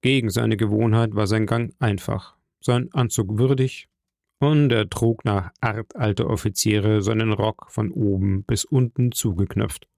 Gegen 0.03 0.31
seine 0.31 0.57
Gewohnheit 0.57 1.17
war 1.17 1.27
sein 1.27 1.47
Gang 1.47 1.75
einfach, 1.81 2.37
sein 2.61 2.91
Anzug 2.93 3.39
würdig 3.39 3.89
und 4.39 4.71
er 4.71 4.89
trug 4.89 5.25
nach 5.25 5.51
Art 5.61 5.97
alter 5.97 6.31
Offiziere 6.31 7.03
seinen 7.03 7.33
Rock 7.33 7.67
von 7.69 7.91
oben 7.91 8.45
bis 8.45 8.65
unten 8.65 9.11
zugeknöpft. 9.11 9.89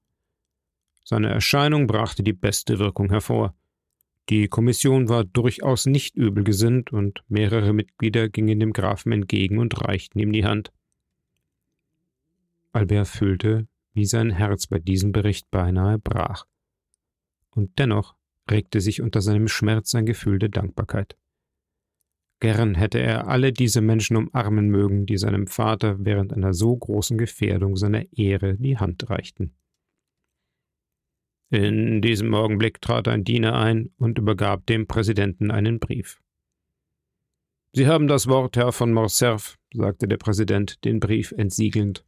Seine 1.04 1.28
Erscheinung 1.28 1.86
brachte 1.86 2.22
die 2.22 2.32
beste 2.32 2.78
Wirkung 2.78 3.10
hervor. 3.10 3.54
Die 4.28 4.48
Kommission 4.48 5.08
war 5.08 5.24
durchaus 5.24 5.86
nicht 5.86 6.14
übel 6.14 6.44
gesinnt 6.44 6.92
und 6.92 7.22
mehrere 7.28 7.72
Mitglieder 7.72 8.28
gingen 8.28 8.60
dem 8.60 8.74
Grafen 8.74 9.12
entgegen 9.12 9.58
und 9.58 9.82
reichten 9.82 10.18
ihm 10.18 10.32
die 10.32 10.44
Hand. 10.44 10.70
Albert 12.72 13.08
fühlte, 13.08 13.66
wie 13.94 14.04
sein 14.04 14.30
Herz 14.30 14.66
bei 14.66 14.78
diesem 14.78 15.12
Bericht 15.12 15.50
beinahe 15.50 15.98
brach. 15.98 16.44
Und 17.50 17.78
dennoch 17.78 18.16
regte 18.50 18.80
sich 18.80 19.00
unter 19.00 19.22
seinem 19.22 19.48
Schmerz 19.48 19.94
ein 19.94 20.04
Gefühl 20.04 20.38
der 20.38 20.50
Dankbarkeit. 20.50 21.16
Gern 22.40 22.74
hätte 22.74 23.00
er 23.00 23.26
alle 23.26 23.52
diese 23.52 23.80
Menschen 23.80 24.16
umarmen 24.16 24.68
mögen, 24.68 25.06
die 25.06 25.16
seinem 25.16 25.46
Vater 25.46 25.96
während 26.04 26.32
einer 26.32 26.52
so 26.52 26.76
großen 26.76 27.18
Gefährdung 27.18 27.76
seiner 27.76 28.04
Ehre 28.12 28.56
die 28.56 28.76
Hand 28.76 29.08
reichten. 29.10 29.54
In 31.50 32.02
diesem 32.02 32.34
Augenblick 32.34 32.80
trat 32.80 33.08
ein 33.08 33.24
Diener 33.24 33.54
ein 33.54 33.90
und 33.96 34.18
übergab 34.18 34.66
dem 34.66 34.86
Präsidenten 34.86 35.50
einen 35.50 35.78
Brief. 35.78 36.20
Sie 37.72 37.86
haben 37.86 38.06
das 38.06 38.26
Wort, 38.26 38.56
Herr 38.56 38.72
von 38.72 38.92
Morcerf, 38.92 39.58
sagte 39.72 40.08
der 40.08 40.16
Präsident, 40.18 40.84
den 40.84 41.00
Brief 41.00 41.32
entsiegelnd. 41.32 42.04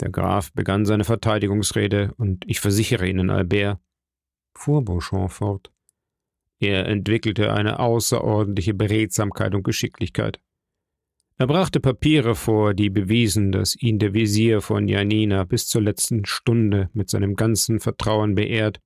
Der 0.00 0.10
Graf 0.10 0.52
begann 0.52 0.86
seine 0.86 1.04
Verteidigungsrede, 1.04 2.14
und 2.16 2.44
ich 2.46 2.60
versichere 2.60 3.06
Ihnen, 3.06 3.30
Albert, 3.30 3.78
fuhr 4.56 4.84
Beauchamp 4.84 5.30
fort, 5.30 5.72
er 6.60 6.86
entwickelte 6.86 7.52
eine 7.52 7.78
außerordentliche 7.78 8.74
Beredsamkeit 8.74 9.54
und 9.54 9.64
Geschicklichkeit. 9.64 10.40
Er 11.36 11.48
brachte 11.48 11.80
Papiere 11.80 12.36
vor, 12.36 12.74
die 12.74 12.90
bewiesen, 12.90 13.50
dass 13.50 13.74
ihn 13.74 13.98
der 13.98 14.14
Visier 14.14 14.60
von 14.60 14.86
Janina 14.86 15.42
bis 15.42 15.66
zur 15.66 15.82
letzten 15.82 16.24
Stunde 16.26 16.90
mit 16.92 17.10
seinem 17.10 17.34
ganzen 17.34 17.80
Vertrauen 17.80 18.36
beehrt 18.36 18.80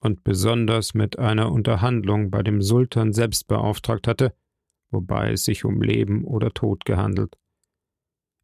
und 0.00 0.24
besonders 0.24 0.94
mit 0.94 1.18
einer 1.18 1.52
Unterhandlung 1.52 2.30
bei 2.30 2.42
dem 2.42 2.62
Sultan 2.62 3.12
selbst 3.12 3.48
beauftragt 3.48 4.06
hatte, 4.06 4.32
wobei 4.90 5.32
es 5.32 5.44
sich 5.44 5.66
um 5.66 5.82
Leben 5.82 6.24
oder 6.24 6.54
Tod 6.54 6.86
gehandelt. 6.86 7.36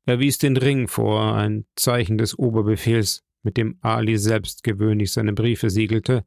Er 0.05 0.21
wies 0.21 0.37
den 0.37 0.59
Ring 0.59 0.87
vor, 0.87 1.35
ein 1.35 1.65
Zeichen 1.77 2.19
des 2.19 2.39
Oberbefehls, 2.39 3.25
mit 3.43 3.57
dem 3.57 3.79
Ali 3.81 4.19
selbst 4.19 4.65
gewöhnlich 4.65 5.13
seine 5.13 5.33
Briefe 5.33 5.71
siegelte, 5.71 6.27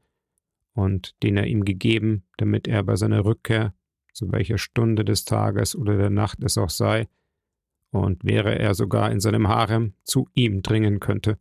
und 0.74 1.16
den 1.22 1.38
er 1.38 1.46
ihm 1.46 1.64
gegeben, 1.64 2.24
damit 2.38 2.68
er 2.68 2.82
bei 2.82 2.96
seiner 2.96 3.24
Rückkehr, 3.24 3.76
zu 4.14 4.32
welcher 4.32 4.58
Stunde 4.58 5.06
des 5.06 5.26
Tages 5.26 5.76
oder 5.76 5.96
der 5.96 6.10
Nacht 6.10 6.44
es 6.44 6.58
auch 6.58 6.70
sei, 6.70 7.08
und 7.92 8.24
wäre 8.24 8.58
er 8.58 8.74
sogar 8.74 9.12
in 9.12 9.20
seinem 9.20 9.48
Harem, 9.48 9.94
zu 10.04 10.30
ihm 10.34 10.62
dringen 10.62 11.00
könnte. 11.00 11.38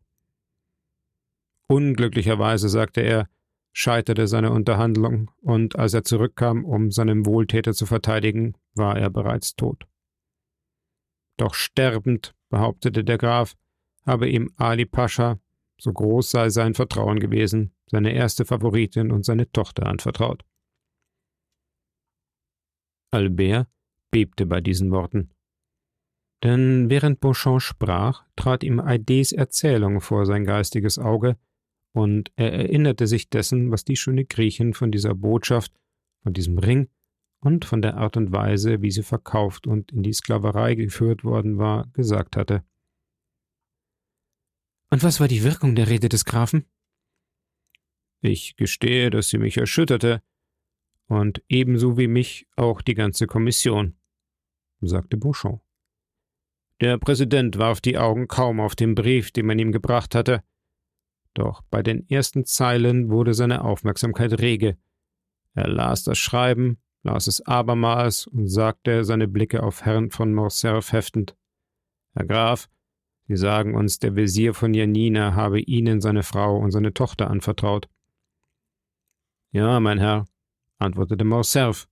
Unglücklicherweise, 1.67 2.69
sagte 2.69 3.02
er, 3.02 3.28
scheiterte 3.73 4.26
seine 4.26 4.50
Unterhandlung, 4.50 5.31
und 5.43 5.78
als 5.78 5.95
er 5.95 6.05
zurückkam, 6.05 6.64
um 6.64 6.90
seinen 6.90 7.26
Wohltäter 7.26 7.75
zu 7.75 7.87
verteidigen, 7.87 8.55
war 8.75 8.99
er 8.99 9.11
bereits 9.11 9.55
tot. 9.55 9.87
Doch 11.37 11.55
sterbend, 11.55 12.35
behauptete 12.49 13.05
der 13.05 13.19
Graf, 13.19 13.55
habe 14.07 14.28
ihm 14.28 14.50
Ali 14.57 14.87
Pascha, 14.87 15.38
so 15.78 15.93
groß 15.93 16.31
sei 16.31 16.49
sein 16.49 16.75
Vertrauen 16.75 17.21
gewesen, 17.21 17.73
seine 17.87 18.12
erste 18.12 18.45
Favoritin 18.45 19.12
und 19.12 19.25
seine 19.25 19.50
Tochter 19.52 19.87
anvertraut. 19.87 20.45
Albert 23.11 23.69
bebte 24.11 24.47
bei 24.47 24.61
diesen 24.61 24.90
Worten. 24.90 25.31
Denn 26.42 26.88
während 26.88 27.21
Beauchamp 27.21 27.61
sprach, 27.61 28.25
trat 28.37 28.62
ihm 28.62 28.78
Aides 28.78 29.33
Erzählung 29.33 30.00
vor 30.00 30.25
sein 30.26 30.45
geistiges 30.45 30.99
Auge, 30.99 31.37
und 31.92 32.30
er 32.37 32.52
erinnerte 32.52 33.07
sich 33.07 33.28
dessen, 33.28 33.71
was 33.71 33.85
die 33.85 33.97
schöne 33.97 34.25
Griechin 34.25 34.75
von 34.75 34.92
dieser 34.92 35.14
Botschaft, 35.14 35.73
von 36.23 36.33
diesem 36.33 36.59
Ring 36.59 36.88
und 37.40 37.64
von 37.64 37.83
der 37.83 37.97
Art 37.97 38.16
und 38.16 38.30
Weise, 38.30 38.83
wie 38.83 38.90
sie 38.90 39.02
verkauft 39.02 39.66
und 39.66 39.90
in 39.92 40.02
die 40.02 40.12
Sklaverei 40.12 40.75
geführt 40.75 41.25
worden 41.25 41.59
war, 41.59 41.88
gesagt 41.92 42.37
hatte. 42.37 42.62
Und 44.90 45.02
was 45.02 45.21
war 45.21 45.28
die 45.28 45.45
Wirkung 45.45 45.75
der 45.75 45.88
Rede 45.88 46.09
des 46.09 46.25
Grafen? 46.25 46.64
Ich 48.21 48.57
gestehe, 48.57 49.11
dass 49.11 49.28
sie 49.28 49.38
mich 49.38 49.57
erschütterte, 49.57 50.23
und 51.07 51.42
ebenso 51.49 51.97
wie 51.97 52.07
mich 52.07 52.47
auch 52.57 52.83
die 52.83 52.95
ganze 52.95 53.26
Kommission, 53.26 53.97
sagte 54.80 55.16
Beauchamp. 55.16 55.62
Der 56.80 56.99
Präsident 56.99 57.58
warf 57.58 57.80
die 57.80 57.99
Augen 57.99 58.28
kaum 58.28 58.61
auf 58.61 58.76
den 58.76 58.94
Brief, 58.94 59.32
den 59.32 59.47
man 59.47 59.58
ihm 59.58 59.73
gebracht 59.73 60.14
hatte, 60.14 60.42
doch 61.35 61.62
bei 61.70 61.85
den 61.85 62.08
ersten 62.08 62.44
Zeilen 62.44 63.11
wurde 63.11 63.32
seine 63.32 63.62
Aufmerksamkeit 63.62 64.40
rege. 64.40 64.76
Er 65.54 65.68
las 65.68 66.02
das 66.02 66.18
Schreiben, 66.18 66.78
las 67.04 67.28
es 67.28 67.40
abermals 67.47 68.26
und 68.26 68.49
sagte, 68.49 69.04
seine 69.04 69.28
Blicke 69.28 69.62
auf 69.62 69.85
Herrn 69.85 70.11
von 70.11 70.35
Morcerf 70.35 70.92
heftend. 70.92 71.37
Herr 72.14 72.26
Graf, 72.26 72.68
Sie 73.28 73.37
sagen 73.37 73.75
uns, 73.75 73.99
der 73.99 74.16
Wesir 74.16 74.54
von 74.54 74.75
Janina 74.75 75.35
habe 75.35 75.61
Ihnen 75.61 76.00
seine 76.00 76.23
Frau 76.23 76.56
und 76.56 76.70
seine 76.70 76.94
Tochter 76.94 77.30
anvertraut. 77.30 77.88
Ja, 79.52 79.78
mein 79.80 79.99
Herr, 79.99 80.26
antwortete 80.78 81.25
Morcerf. 81.25 81.88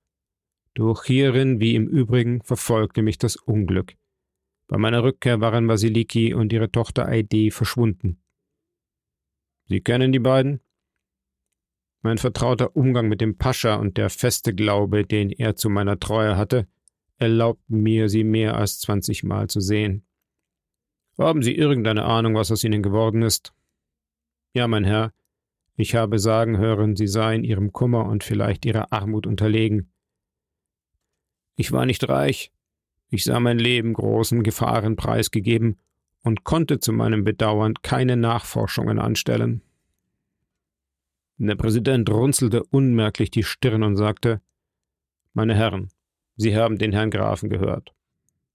Doch 0.74 1.04
hierin 1.04 1.60
wie 1.60 1.74
im 1.74 1.86
Übrigen 1.86 2.42
verfolgte 2.42 3.02
mich 3.02 3.18
das 3.18 3.36
Unglück. 3.36 3.94
Bei 4.68 4.78
meiner 4.78 5.02
Rückkehr 5.02 5.40
waren 5.40 5.68
Vasiliki 5.68 6.35
und 6.35 6.52
ihre 6.52 6.70
Tochter 6.70 7.06
Aide 7.06 7.50
verschwunden. 7.50 8.23
Sie 9.66 9.80
kennen 9.80 10.12
die 10.12 10.18
beiden? 10.18 10.61
Mein 12.02 12.18
vertrauter 12.18 12.76
Umgang 12.76 13.08
mit 13.08 13.20
dem 13.20 13.37
Pascha 13.37 13.76
und 13.76 13.96
der 13.96 14.11
feste 14.11 14.54
Glaube, 14.54 15.04
den 15.04 15.30
er 15.30 15.56
zu 15.56 15.68
meiner 15.68 15.99
Treue 15.99 16.37
hatte, 16.37 16.68
erlaubten 17.18 17.80
mir, 17.80 18.08
sie 18.08 18.25
mehr 18.25 18.56
als 18.56 18.78
zwanzigmal 18.78 19.49
zu 19.49 19.61
sehen. 19.61 20.06
Haben 21.18 21.42
Sie 21.42 21.54
irgendeine 21.54 22.04
Ahnung, 22.04 22.35
was 22.35 22.52
aus 22.52 22.62
ihnen 22.62 22.82
geworden 22.82 23.23
ist? 23.23 23.54
Ja, 24.52 24.68
mein 24.68 24.85
Herr, 24.85 25.14
ich 25.76 25.94
habe 25.94 26.18
sagen 26.18 26.58
hören, 26.58 26.94
sie 26.94 27.06
seien 27.06 27.42
ihrem 27.42 27.73
Kummer 27.73 28.06
und 28.06 28.23
vielleicht 28.23 28.66
ihrer 28.66 28.92
Armut 28.92 29.26
unterlegen. 29.26 29.92
Ich 31.56 31.73
war 31.73 31.87
nicht 31.87 32.06
reich, 32.08 32.52
ich 33.08 33.25
sah 33.25 33.40
mein 33.40 33.58
Leben 33.58 33.92
großen 33.92 34.42
Gefahren 34.42 34.96
preisgegeben 34.96 35.78
und 36.22 36.44
konnte 36.44 36.80
zu 36.80 36.92
meinem 36.92 37.25
Bedauern 37.25 37.75
keine 37.82 38.16
Nachforschungen 38.16 38.98
anstellen. 38.98 39.62
Der 41.38 41.54
Präsident 41.54 42.10
runzelte 42.10 42.64
unmerklich 42.64 43.30
die 43.30 43.42
Stirn 43.42 43.82
und 43.82 43.96
sagte 43.96 44.40
Meine 45.34 45.54
Herren, 45.54 45.88
Sie 46.36 46.56
haben 46.56 46.78
den 46.78 46.92
Herrn 46.92 47.10
Grafen 47.10 47.50
gehört. 47.50 47.94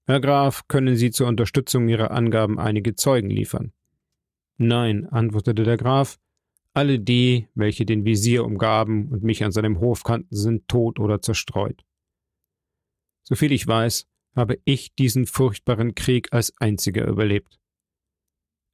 Herr 0.04 0.20
Graf, 0.20 0.66
können 0.68 0.96
Sie 0.96 1.10
zur 1.10 1.28
Unterstützung 1.28 1.88
Ihrer 1.88 2.10
Angaben 2.10 2.58
einige 2.58 2.94
Zeugen 2.96 3.30
liefern? 3.30 3.72
Nein, 4.58 5.06
antwortete 5.06 5.62
der 5.62 5.76
Graf, 5.76 6.18
alle 6.74 6.98
die, 6.98 7.48
welche 7.54 7.86
den 7.86 8.04
Visier 8.04 8.44
umgaben 8.44 9.08
und 9.08 9.22
mich 9.22 9.44
an 9.44 9.52
seinem 9.52 9.78
Hof 9.80 10.04
kannten, 10.04 10.34
sind 10.34 10.68
tot 10.68 10.98
oder 10.98 11.20
zerstreut. 11.20 11.84
Soviel 13.22 13.52
ich 13.52 13.66
weiß, 13.66 14.08
habe 14.34 14.58
ich 14.64 14.94
diesen 14.94 15.26
furchtbaren 15.26 15.94
Krieg 15.94 16.32
als 16.32 16.52
einziger 16.58 17.06
überlebt. 17.06 17.58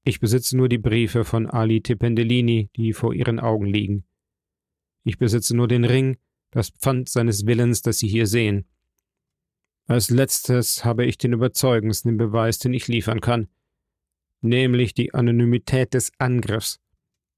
Ich 0.04 0.20
besitze 0.20 0.56
nur 0.56 0.68
die 0.68 0.78
Briefe 0.78 1.24
von 1.24 1.46
Ali 1.46 1.82
Tependellini, 1.82 2.70
die 2.76 2.92
vor 2.92 3.12
Ihren 3.12 3.40
Augen 3.40 3.66
liegen. 3.66 4.04
Ich 5.04 5.18
besitze 5.18 5.56
nur 5.56 5.68
den 5.68 5.84
Ring, 5.84 6.16
das 6.50 6.70
Pfand 6.70 7.08
seines 7.08 7.46
Willens, 7.46 7.82
das 7.82 7.98
Sie 7.98 8.08
hier 8.08 8.26
sehen. 8.26 8.66
Als 9.86 10.10
letztes 10.10 10.84
habe 10.84 11.06
ich 11.06 11.18
den 11.18 11.32
überzeugendsten 11.32 12.16
Beweis, 12.16 12.58
den 12.58 12.74
ich 12.74 12.88
liefern 12.88 13.20
kann, 13.20 13.48
nämlich 14.42 14.94
die 14.94 15.14
Anonymität 15.14 15.94
des 15.94 16.12
Angriffs, 16.18 16.78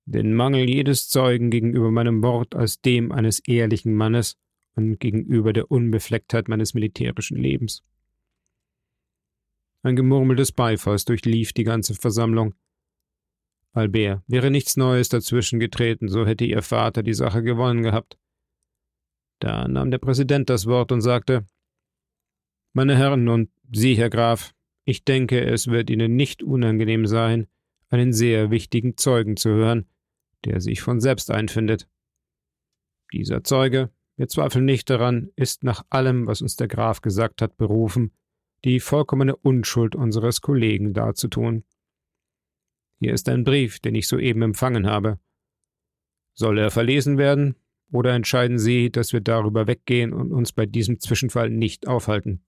den 0.04 0.34
Mangel 0.34 0.68
jedes 0.68 1.08
Zeugen 1.08 1.50
gegenüber 1.50 1.90
meinem 1.90 2.22
Wort 2.22 2.54
als 2.54 2.80
dem 2.80 3.12
eines 3.12 3.38
ehrlichen 3.40 3.94
Mannes 3.94 4.36
und 4.74 4.98
gegenüber 4.98 5.52
der 5.52 5.70
Unbeflecktheit 5.70 6.48
meines 6.48 6.74
militärischen 6.74 7.36
Lebens. 7.36 7.84
Ein 9.82 9.96
Gemurmel 9.96 10.37
des 10.37 10.52
Beifalls 10.52 11.06
durchlief 11.06 11.52
die 11.52 11.64
ganze 11.64 11.94
Versammlung. 11.94 12.54
Albert, 13.72 14.22
wäre 14.26 14.50
nichts 14.50 14.76
Neues 14.76 15.08
dazwischen 15.08 15.58
getreten, 15.58 16.08
so 16.08 16.26
hätte 16.26 16.44
Ihr 16.44 16.62
Vater 16.62 17.02
die 17.02 17.14
Sache 17.14 17.42
gewonnen 17.42 17.82
gehabt. 17.82 18.18
Da 19.38 19.66
nahm 19.68 19.90
der 19.90 19.99
Präsident 19.99 20.50
das 20.50 20.66
Wort 20.66 20.92
und 20.92 21.00
sagte 21.00 21.46
Meine 22.75 22.96
Herren 22.96 23.28
und 23.28 23.50
Sie, 23.72 23.94
Herr 23.94 24.10
Graf, 24.10 24.52
ich 24.84 25.04
denke, 25.04 25.40
es 25.40 25.68
wird 25.68 25.88
Ihnen 25.88 26.14
nicht 26.14 26.42
unangenehm 26.42 27.06
sein, 27.06 27.46
einen 27.88 28.12
sehr 28.12 28.50
wichtigen 28.50 28.96
Zeugen 28.96 29.37
zu 29.37 29.50
hören, 29.50 29.87
der 30.44 30.60
sich 30.60 30.82
von 30.82 31.00
selbst 31.00 31.30
einfindet. 31.30 31.88
Dieser 33.12 33.44
Zeuge, 33.44 33.90
wir 34.16 34.28
zweifeln 34.28 34.64
nicht 34.64 34.90
daran, 34.90 35.30
ist 35.37 35.64
nach 35.64 35.84
allem, 35.88 36.26
was 36.26 36.42
uns 36.42 36.56
der 36.56 36.68
Graf 36.68 37.00
gesagt 37.00 37.40
hat, 37.40 37.56
berufen, 37.56 38.12
die 38.64 38.81
vollkommene 38.81 39.37
Unschuld 39.37 39.95
unseres 39.95 40.40
Kollegen 40.40 40.93
darzutun. 40.93 41.64
Hier 42.99 43.14
ist 43.14 43.29
ein 43.29 43.45
Brief, 43.45 43.81
den 43.81 43.95
ich 43.95 44.09
soeben 44.09 44.42
empfangen 44.42 44.87
habe. 44.87 45.18
Soll 46.35 46.59
er 46.59 46.70
verlesen 46.70 47.18
werden, 47.18 47.57
oder 47.92 48.14
entscheiden 48.14 48.59
Sie, 48.59 48.90
dass 48.90 49.12
wir 49.12 49.20
darüber 49.20 49.66
weggehen 49.66 50.12
und 50.12 50.33
uns 50.33 50.53
bei 50.53 50.66
diesem 50.66 51.01
Zwischenfall 51.01 51.51
nicht 51.51 51.88
aufhalten? 51.88 52.44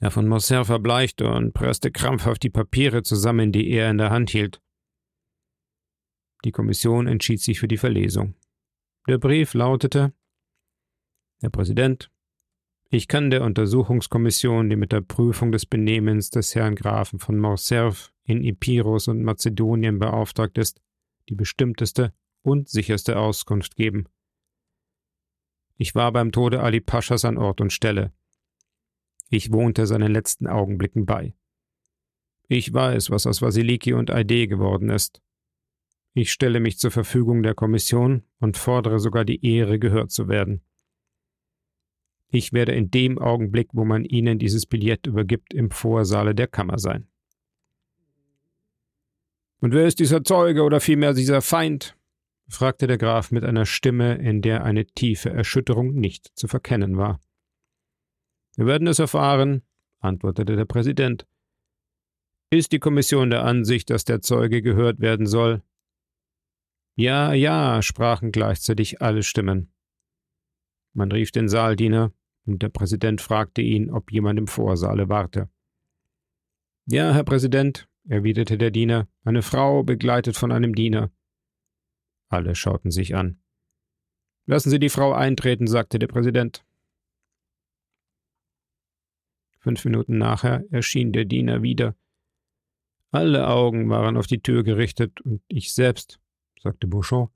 Herr 0.00 0.10
von 0.10 0.28
Morcerf 0.28 0.66
verbleichte 0.66 1.26
und 1.30 1.54
presste 1.54 1.90
krampfhaft 1.90 2.42
die 2.42 2.50
Papiere 2.50 3.02
zusammen, 3.02 3.52
die 3.52 3.70
er 3.70 3.90
in 3.90 3.98
der 3.98 4.10
Hand 4.10 4.30
hielt. 4.30 4.60
Die 6.44 6.52
Kommission 6.52 7.06
entschied 7.06 7.40
sich 7.40 7.58
für 7.58 7.68
die 7.68 7.78
Verlesung. 7.78 8.34
Der 9.08 9.18
Brief 9.18 9.54
lautete 9.54 10.12
Herr 11.40 11.50
Präsident, 11.50 12.10
ich 12.94 13.08
kann 13.08 13.30
der 13.30 13.42
Untersuchungskommission, 13.42 14.70
die 14.70 14.76
mit 14.76 14.92
der 14.92 15.00
Prüfung 15.00 15.50
des 15.50 15.66
Benehmens 15.66 16.30
des 16.30 16.54
Herrn 16.54 16.76
Grafen 16.76 17.18
von 17.18 17.38
Morcerf 17.38 18.12
in 18.22 18.44
Epirus 18.44 19.08
und 19.08 19.22
Mazedonien 19.22 19.98
beauftragt 19.98 20.58
ist, 20.58 20.80
die 21.28 21.34
bestimmteste 21.34 22.12
und 22.42 22.68
sicherste 22.68 23.18
Auskunft 23.18 23.74
geben. 23.74 24.06
Ich 25.76 25.96
war 25.96 26.12
beim 26.12 26.30
Tode 26.30 26.60
Ali 26.60 26.80
Paschas 26.80 27.24
an 27.24 27.36
Ort 27.36 27.60
und 27.60 27.72
Stelle. 27.72 28.12
Ich 29.28 29.50
wohnte 29.50 29.86
seinen 29.86 30.12
letzten 30.12 30.46
Augenblicken 30.46 31.04
bei. 31.04 31.34
Ich 32.46 32.72
weiß, 32.72 33.10
was 33.10 33.26
aus 33.26 33.42
Vasiliki 33.42 33.92
und 33.92 34.12
Aide 34.12 34.46
geworden 34.46 34.90
ist. 34.90 35.20
Ich 36.12 36.30
stelle 36.30 36.60
mich 36.60 36.78
zur 36.78 36.92
Verfügung 36.92 37.42
der 37.42 37.54
Kommission 37.54 38.22
und 38.38 38.56
fordere 38.56 39.00
sogar 39.00 39.24
die 39.24 39.44
Ehre, 39.44 39.80
gehört 39.80 40.12
zu 40.12 40.28
werden. 40.28 40.62
Ich 42.34 42.52
werde 42.52 42.72
in 42.72 42.90
dem 42.90 43.20
Augenblick, 43.20 43.68
wo 43.74 43.84
man 43.84 44.04
Ihnen 44.04 44.40
dieses 44.40 44.66
Billett 44.66 45.06
übergibt, 45.06 45.54
im 45.54 45.70
Vorsaale 45.70 46.34
der 46.34 46.48
Kammer 46.48 46.80
sein. 46.80 47.06
Und 49.60 49.72
wer 49.72 49.86
ist 49.86 50.00
dieser 50.00 50.24
Zeuge 50.24 50.64
oder 50.64 50.80
vielmehr 50.80 51.14
dieser 51.14 51.42
Feind? 51.42 51.96
fragte 52.48 52.88
der 52.88 52.98
Graf 52.98 53.30
mit 53.30 53.44
einer 53.44 53.66
Stimme, 53.66 54.16
in 54.16 54.42
der 54.42 54.64
eine 54.64 54.84
tiefe 54.84 55.30
Erschütterung 55.30 55.94
nicht 55.94 56.36
zu 56.36 56.48
verkennen 56.48 56.96
war. 56.96 57.20
Wir 58.56 58.66
werden 58.66 58.88
es 58.88 58.98
erfahren, 58.98 59.62
antwortete 60.00 60.56
der 60.56 60.64
Präsident. 60.64 61.28
Ist 62.50 62.72
die 62.72 62.80
Kommission 62.80 63.30
der 63.30 63.44
Ansicht, 63.44 63.90
dass 63.90 64.04
der 64.04 64.22
Zeuge 64.22 64.60
gehört 64.60 64.98
werden 64.98 65.26
soll? 65.26 65.62
Ja, 66.96 67.32
ja, 67.32 67.80
sprachen 67.80 68.32
gleichzeitig 68.32 69.00
alle 69.00 69.22
Stimmen. 69.22 69.72
Man 70.94 71.12
rief 71.12 71.30
den 71.30 71.48
Saaldiener, 71.48 72.12
und 72.46 72.62
der 72.62 72.68
Präsident 72.68 73.20
fragte 73.20 73.62
ihn, 73.62 73.90
ob 73.90 74.12
jemand 74.12 74.38
im 74.38 74.46
Vorsaale 74.46 75.08
warte. 75.08 75.48
Ja, 76.86 77.12
Herr 77.12 77.24
Präsident, 77.24 77.88
erwiderte 78.06 78.58
der 78.58 78.70
Diener, 78.70 79.08
eine 79.24 79.42
Frau 79.42 79.82
begleitet 79.82 80.36
von 80.36 80.52
einem 80.52 80.74
Diener. 80.74 81.10
Alle 82.28 82.54
schauten 82.54 82.90
sich 82.90 83.14
an. 83.14 83.38
Lassen 84.46 84.68
Sie 84.68 84.78
die 84.78 84.90
Frau 84.90 85.12
eintreten, 85.12 85.66
sagte 85.66 85.98
der 85.98 86.08
Präsident. 86.08 86.64
Fünf 89.58 89.84
Minuten 89.86 90.18
nachher 90.18 90.64
erschien 90.70 91.12
der 91.12 91.24
Diener 91.24 91.62
wieder. 91.62 91.96
Alle 93.10 93.48
Augen 93.48 93.88
waren 93.88 94.18
auf 94.18 94.26
die 94.26 94.42
Tür 94.42 94.62
gerichtet, 94.62 95.22
und 95.22 95.40
ich 95.48 95.72
selbst, 95.72 96.20
sagte 96.60 96.86
Bouchon, 96.86 97.30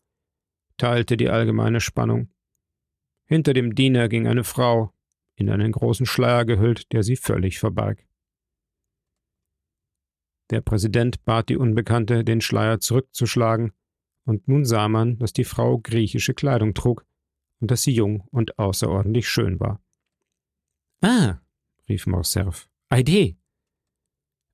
teilte 0.77 1.17
die 1.17 1.31
allgemeine 1.31 1.81
Spannung. 1.81 2.29
Hinter 3.25 3.55
dem 3.55 3.75
Diener 3.75 4.09
ging 4.09 4.27
eine 4.27 4.45
Frau, 4.45 4.93
in 5.39 5.51
einen 5.51 5.73
großen 5.73 6.07
Schleier 6.07 6.45
gehüllt, 6.45 6.93
der 6.93 7.03
sie 7.03 7.17
völlig 7.17 7.59
verbarg. 7.59 8.05
Der 10.51 10.61
Präsident 10.61 11.25
bat 11.25 11.49
die 11.49 11.57
Unbekannte, 11.57 12.25
den 12.25 12.41
Schleier 12.41 12.81
zurückzuschlagen, 12.81 13.73
und 14.25 14.49
nun 14.49 14.65
sah 14.65 14.89
man, 14.89 15.19
dass 15.19 15.33
die 15.33 15.45
Frau 15.45 15.79
griechische 15.79 16.35
Kleidung 16.35 16.75
trug 16.75 17.07
und 17.61 17.71
dass 17.71 17.83
sie 17.83 17.93
jung 17.93 18.27
und 18.31 18.59
außerordentlich 18.59 19.29
schön 19.29 19.61
war. 19.61 19.83
Ah, 21.01 21.39
rief 21.89 22.07
Morcerf, 22.07 22.69
Aide! 22.89 23.37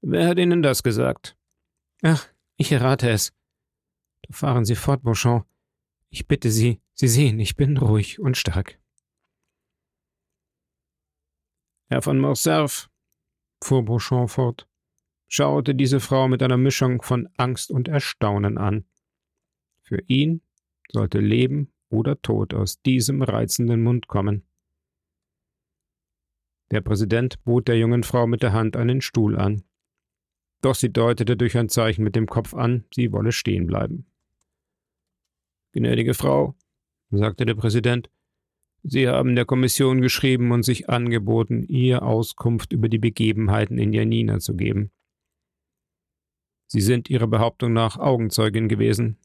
Wer 0.02 0.28
hat 0.28 0.38
Ihnen 0.38 0.62
das 0.62 0.82
gesagt? 0.82 1.36
Ach, 2.02 2.28
ich 2.56 2.70
errate 2.72 3.08
es. 3.08 3.32
Da 4.22 4.34
fahren 4.34 4.64
Sie 4.64 4.74
fort, 4.74 5.02
Beauchamp. 5.02 5.46
Ich 6.10 6.28
bitte 6.28 6.50
Sie, 6.50 6.82
Sie 6.92 7.08
sehen, 7.08 7.40
ich 7.40 7.56
bin 7.56 7.78
ruhig 7.78 8.20
und 8.20 8.36
stark. 8.36 8.78
Herr 11.94 12.02
von 12.02 12.18
Morcerf, 12.18 12.90
fuhr 13.62 13.84
Beauchamp 13.84 14.28
fort, 14.28 14.66
schaute 15.28 15.76
diese 15.76 16.00
Frau 16.00 16.26
mit 16.26 16.42
einer 16.42 16.56
Mischung 16.56 17.02
von 17.02 17.28
Angst 17.36 17.70
und 17.70 17.86
Erstaunen 17.86 18.58
an. 18.58 18.84
Für 19.80 20.02
ihn 20.08 20.42
sollte 20.90 21.20
Leben 21.20 21.72
oder 21.90 22.20
Tod 22.20 22.52
aus 22.52 22.82
diesem 22.82 23.22
reizenden 23.22 23.84
Mund 23.84 24.08
kommen. 24.08 24.42
Der 26.72 26.80
Präsident 26.80 27.40
bot 27.44 27.68
der 27.68 27.78
jungen 27.78 28.02
Frau 28.02 28.26
mit 28.26 28.42
der 28.42 28.52
Hand 28.52 28.76
einen 28.76 29.00
Stuhl 29.00 29.38
an. 29.38 29.62
Doch 30.62 30.74
sie 30.74 30.92
deutete 30.92 31.36
durch 31.36 31.56
ein 31.56 31.68
Zeichen 31.68 32.02
mit 32.02 32.16
dem 32.16 32.26
Kopf 32.26 32.54
an, 32.54 32.86
sie 32.92 33.12
wolle 33.12 33.30
stehen 33.30 33.68
bleiben. 33.68 34.04
Gnädige 35.70 36.14
Frau, 36.14 36.56
sagte 37.12 37.46
der 37.46 37.54
Präsident, 37.54 38.10
Sie 38.86 39.08
haben 39.08 39.34
der 39.34 39.46
Kommission 39.46 40.02
geschrieben 40.02 40.52
und 40.52 40.62
sich 40.62 40.90
angeboten, 40.90 41.62
ihr 41.62 42.02
Auskunft 42.02 42.74
über 42.74 42.90
die 42.90 42.98
Begebenheiten 42.98 43.78
in 43.78 43.94
Janina 43.94 44.40
zu 44.40 44.54
geben. 44.54 44.90
Sie 46.66 46.82
sind 46.82 47.08
Ihrer 47.08 47.26
Behauptung 47.26 47.72
nach 47.72 47.96
Augenzeugin 47.96 48.68
gewesen. 48.68 49.16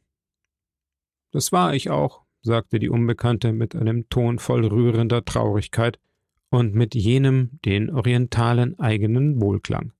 Das 1.31 1.51
war 1.51 1.75
ich 1.75 1.89
auch, 1.89 2.23
sagte 2.41 2.79
die 2.79 2.87
Unbekannte 2.87 3.51
mit 3.51 3.75
einem 3.75 4.07
Ton 4.07 4.39
voll 4.39 4.65
rührender 4.65 5.25
Traurigkeit 5.25 5.99
und 6.49 6.73
mit 6.73 6.95
jenem 6.95 7.59
den 7.65 7.89
orientalen 7.89 8.79
eigenen 8.79 9.41
Wohlklang. 9.41 9.91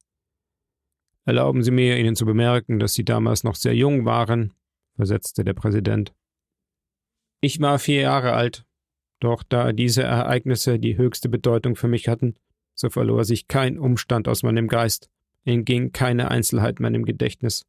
Erlauben 1.25 1.63
Sie 1.63 1.71
mir, 1.71 1.99
Ihnen 1.99 2.15
zu 2.15 2.25
bemerken, 2.25 2.79
dass 2.79 2.93
Sie 2.93 3.03
damals 3.03 3.43
noch 3.43 3.55
sehr 3.55 3.75
jung 3.75 4.05
waren, 4.05 4.53
versetzte 4.95 5.43
der 5.43 5.53
Präsident. 5.53 6.13
Ich 7.41 7.59
war 7.59 7.77
vier 7.77 8.01
Jahre 8.01 8.33
alt, 8.33 8.65
doch 9.19 9.43
da 9.43 9.73
diese 9.73 10.03
Ereignisse 10.03 10.79
die 10.79 10.97
höchste 10.97 11.29
Bedeutung 11.29 11.75
für 11.75 11.87
mich 11.87 12.07
hatten, 12.07 12.35
so 12.75 12.89
verlor 12.89 13.25
sich 13.25 13.47
kein 13.47 13.77
Umstand 13.77 14.27
aus 14.27 14.43
meinem 14.43 14.67
Geist, 14.67 15.09
entging 15.43 15.91
keine 15.91 16.31
Einzelheit 16.31 16.79
meinem 16.79 17.05
Gedächtnis. 17.05 17.65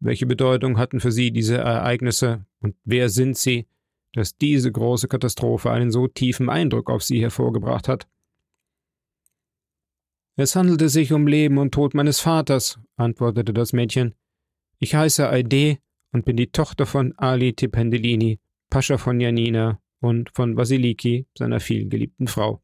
Welche 0.00 0.26
Bedeutung 0.26 0.78
hatten 0.78 1.00
für 1.00 1.12
Sie 1.12 1.30
diese 1.30 1.58
Ereignisse 1.58 2.46
und 2.60 2.76
wer 2.84 3.08
sind 3.08 3.36
Sie, 3.36 3.66
dass 4.12 4.36
diese 4.36 4.70
große 4.70 5.08
Katastrophe 5.08 5.70
einen 5.70 5.90
so 5.90 6.08
tiefen 6.08 6.48
Eindruck 6.48 6.90
auf 6.90 7.02
Sie 7.02 7.20
hervorgebracht 7.20 7.88
hat? 7.88 8.06
Es 10.36 10.56
handelte 10.56 10.88
sich 10.88 11.12
um 11.12 11.26
Leben 11.26 11.58
und 11.58 11.72
Tod 11.72 11.94
meines 11.94 12.20
Vaters, 12.20 12.78
antwortete 12.96 13.52
das 13.52 13.72
Mädchen. 13.72 14.14
Ich 14.78 14.94
heiße 14.94 15.28
Aide 15.28 15.78
und 16.12 16.24
bin 16.24 16.36
die 16.36 16.50
Tochter 16.50 16.86
von 16.86 17.16
Ali 17.16 17.52
Tependellini, 17.52 18.40
Pascha 18.74 18.98
von 18.98 19.20
Janina 19.20 19.80
und 20.00 20.32
von 20.34 20.56
Vasiliki, 20.56 21.28
seiner 21.38 21.60
vielgeliebten 21.60 22.26
Frau. 22.26 22.60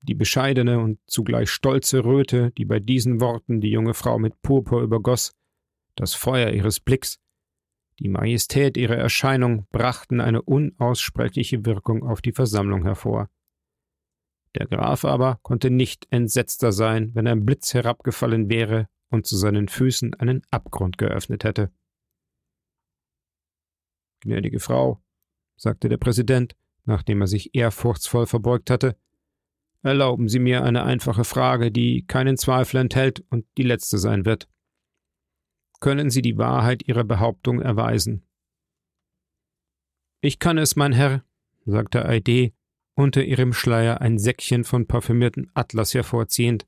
Die 0.00 0.16
bescheidene 0.16 0.80
und 0.80 0.98
zugleich 1.06 1.48
stolze 1.48 2.04
Röte, 2.04 2.50
die 2.58 2.64
bei 2.64 2.80
diesen 2.80 3.20
Worten 3.20 3.60
die 3.60 3.70
junge 3.70 3.94
Frau 3.94 4.18
mit 4.18 4.42
Purpur 4.42 4.82
übergoss, 4.82 5.36
das 5.94 6.14
Feuer 6.14 6.50
ihres 6.50 6.80
Blicks, 6.80 7.20
die 8.00 8.08
Majestät 8.08 8.76
ihrer 8.76 8.96
Erscheinung 8.96 9.68
brachten 9.70 10.20
eine 10.20 10.42
unaussprechliche 10.42 11.64
Wirkung 11.64 12.02
auf 12.02 12.22
die 12.22 12.32
Versammlung 12.32 12.82
hervor. 12.82 13.30
Der 14.56 14.66
Graf 14.66 15.04
aber 15.04 15.38
konnte 15.42 15.70
nicht 15.70 16.08
entsetzter 16.10 16.72
sein, 16.72 17.14
wenn 17.14 17.28
ein 17.28 17.46
Blitz 17.46 17.72
herabgefallen 17.72 18.50
wäre 18.50 18.88
und 19.10 19.28
zu 19.28 19.36
seinen 19.36 19.68
Füßen 19.68 20.14
einen 20.14 20.42
Abgrund 20.50 20.98
geöffnet 20.98 21.44
hätte. 21.44 21.70
Gnädige 24.22 24.60
Frau, 24.60 25.02
sagte 25.56 25.88
der 25.88 25.96
Präsident, 25.96 26.54
nachdem 26.84 27.20
er 27.20 27.26
sich 27.26 27.54
ehrfurchtsvoll 27.54 28.26
verbeugt 28.26 28.70
hatte, 28.70 28.96
erlauben 29.82 30.28
Sie 30.28 30.38
mir 30.38 30.62
eine 30.62 30.84
einfache 30.84 31.24
Frage, 31.24 31.72
die 31.72 32.04
keinen 32.06 32.36
Zweifel 32.36 32.78
enthält 32.78 33.24
und 33.30 33.46
die 33.58 33.64
letzte 33.64 33.98
sein 33.98 34.24
wird. 34.24 34.48
Können 35.80 36.10
Sie 36.10 36.22
die 36.22 36.38
Wahrheit 36.38 36.86
Ihrer 36.86 37.04
Behauptung 37.04 37.60
erweisen? 37.60 38.24
Ich 40.20 40.38
kann 40.38 40.56
es, 40.56 40.76
mein 40.76 40.92
Herr, 40.92 41.24
sagte 41.64 42.04
Aide, 42.04 42.52
unter 42.94 43.24
ihrem 43.24 43.52
Schleier 43.52 44.00
ein 44.00 44.18
Säckchen 44.18 44.62
von 44.62 44.86
parfümierten 44.86 45.50
Atlas 45.54 45.94
hervorziehend. 45.94 46.66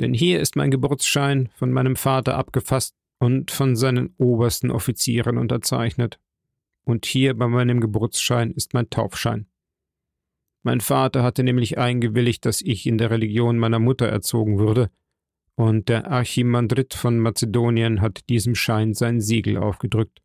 Denn 0.00 0.14
hier 0.14 0.40
ist 0.40 0.56
mein 0.56 0.70
Geburtsschein 0.70 1.50
von 1.54 1.70
meinem 1.72 1.96
Vater 1.96 2.36
abgefasst 2.36 2.96
und 3.18 3.50
von 3.50 3.76
seinen 3.76 4.14
obersten 4.18 4.70
Offizieren 4.70 5.38
unterzeichnet. 5.38 6.18
Und 6.84 7.06
hier 7.06 7.34
bei 7.34 7.48
meinem 7.48 7.80
Geburtsschein 7.80 8.52
ist 8.52 8.74
mein 8.74 8.90
Taufschein. 8.90 9.46
Mein 10.62 10.80
Vater 10.80 11.22
hatte 11.22 11.42
nämlich 11.42 11.78
eingewilligt, 11.78 12.44
dass 12.44 12.60
ich 12.60 12.86
in 12.86 12.98
der 12.98 13.10
Religion 13.10 13.58
meiner 13.58 13.78
Mutter 13.78 14.06
erzogen 14.06 14.58
würde, 14.58 14.90
und 15.56 15.88
der 15.88 16.10
Archimandrit 16.10 16.92
von 16.92 17.18
Mazedonien 17.18 18.02
hat 18.02 18.28
diesem 18.28 18.54
Schein 18.54 18.92
sein 18.92 19.20
Siegel 19.20 19.56
aufgedrückt. 19.56 20.20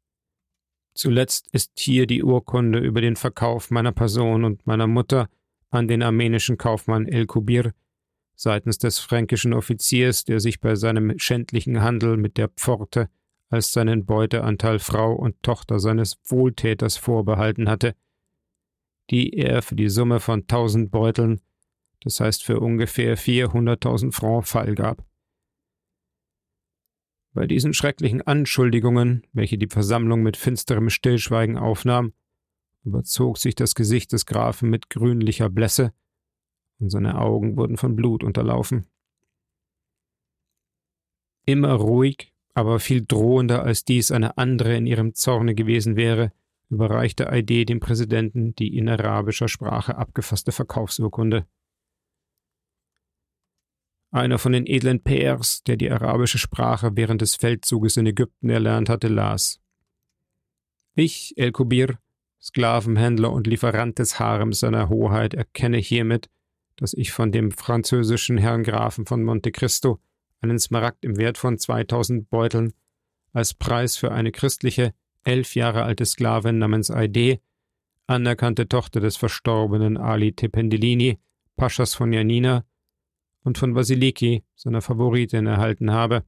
Zuletzt 0.93 1.47
ist 1.53 1.71
hier 1.79 2.05
die 2.05 2.21
Urkunde 2.21 2.79
über 2.79 2.99
den 2.99 3.15
Verkauf 3.15 3.71
meiner 3.71 3.93
Person 3.93 4.43
und 4.43 4.67
meiner 4.67 4.87
Mutter 4.87 5.29
an 5.69 5.87
den 5.87 6.03
armenischen 6.03 6.57
Kaufmann 6.57 7.07
El 7.07 7.27
Kubir, 7.27 7.73
seitens 8.41 8.79
des 8.79 8.97
fränkischen 8.97 9.53
Offiziers, 9.53 10.25
der 10.25 10.39
sich 10.39 10.59
bei 10.59 10.73
seinem 10.73 11.19
schändlichen 11.19 11.81
Handel 11.81 12.17
mit 12.17 12.37
der 12.37 12.49
Pforte 12.49 13.07
als 13.49 13.71
seinen 13.71 14.05
Beuteanteil 14.05 14.79
Frau 14.79 15.13
und 15.13 15.43
Tochter 15.43 15.77
seines 15.77 16.17
Wohltäters 16.25 16.97
vorbehalten 16.97 17.69
hatte, 17.69 17.95
die 19.11 19.33
er 19.33 19.61
für 19.61 19.75
die 19.75 19.89
Summe 19.89 20.19
von 20.19 20.47
tausend 20.47 20.89
Beuteln, 20.89 21.39
das 22.01 22.19
heißt 22.19 22.43
für 22.43 22.59
ungefähr 22.59 23.15
vierhunderttausend 23.15 24.15
Francs, 24.15 24.49
feilgab. 24.49 25.05
Bei 27.33 27.45
diesen 27.45 27.75
schrecklichen 27.75 28.23
Anschuldigungen, 28.23 29.27
welche 29.33 29.59
die 29.59 29.69
Versammlung 29.69 30.23
mit 30.23 30.35
finsterem 30.35 30.89
Stillschweigen 30.89 31.59
aufnahm, 31.59 32.13
überzog 32.83 33.37
sich 33.37 33.53
das 33.53 33.75
Gesicht 33.75 34.11
des 34.13 34.25
Grafen 34.25 34.71
mit 34.71 34.89
grünlicher 34.89 35.49
Blässe, 35.51 35.93
und 36.81 36.89
seine 36.89 37.19
Augen 37.19 37.55
wurden 37.55 37.77
von 37.77 37.95
Blut 37.95 38.23
unterlaufen. 38.23 38.87
Immer 41.45 41.73
ruhig, 41.73 42.33
aber 42.53 42.79
viel 42.79 43.05
drohender 43.05 43.63
als 43.63 43.85
dies 43.85 44.11
eine 44.11 44.37
andere 44.37 44.75
in 44.75 44.85
ihrem 44.85 45.13
Zorne 45.13 45.55
gewesen 45.55 45.95
wäre, 45.95 46.31
überreichte 46.69 47.29
Aide 47.29 47.65
dem 47.65 47.79
Präsidenten 47.79 48.55
die 48.55 48.77
in 48.77 48.89
arabischer 48.89 49.47
Sprache 49.47 49.97
abgefasste 49.97 50.51
Verkaufsurkunde. 50.51 51.45
Einer 54.11 54.39
von 54.39 54.51
den 54.51 54.65
edlen 54.65 55.01
Pairs, 55.01 55.63
der 55.63 55.77
die 55.77 55.89
arabische 55.89 56.37
Sprache 56.37 56.91
während 56.95 57.21
des 57.21 57.35
Feldzuges 57.35 57.95
in 57.95 58.05
Ägypten 58.05 58.49
erlernt 58.49 58.89
hatte, 58.89 59.07
las. 59.07 59.61
Ich, 60.95 61.33
El-Kubir, 61.37 61.97
Sklavenhändler 62.41 63.31
und 63.31 63.47
Lieferant 63.47 63.99
des 63.99 64.19
Harems 64.19 64.59
seiner 64.59 64.89
Hoheit, 64.89 65.33
erkenne 65.33 65.77
hiermit, 65.77 66.29
dass 66.77 66.93
ich 66.93 67.11
von 67.11 67.31
dem 67.31 67.51
französischen 67.51 68.37
Herrn 68.37 68.63
Grafen 68.63 69.05
von 69.05 69.23
Monte 69.23 69.51
Cristo 69.51 69.99
einen 70.41 70.59
Smaragd 70.59 71.05
im 71.05 71.17
Wert 71.17 71.37
von 71.37 71.57
2000 71.57 72.29
Beuteln 72.29 72.73
als 73.33 73.53
Preis 73.53 73.97
für 73.97 74.11
eine 74.11 74.31
christliche, 74.31 74.93
elf 75.23 75.55
Jahre 75.55 75.83
alte 75.83 76.05
Sklavin 76.05 76.57
namens 76.57 76.91
Aide, 76.91 77.39
anerkannte 78.07 78.67
Tochter 78.67 78.99
des 78.99 79.17
verstorbenen 79.17 79.97
Ali 79.97 80.33
Tependellini, 80.33 81.19
Paschas 81.55 81.93
von 81.93 82.11
Janina 82.11 82.65
und 83.43 83.57
von 83.57 83.75
Vasiliki, 83.75 84.43
seiner 84.55 84.81
Favoritin, 84.81 85.47
erhalten 85.47 85.91
habe, 85.91 86.25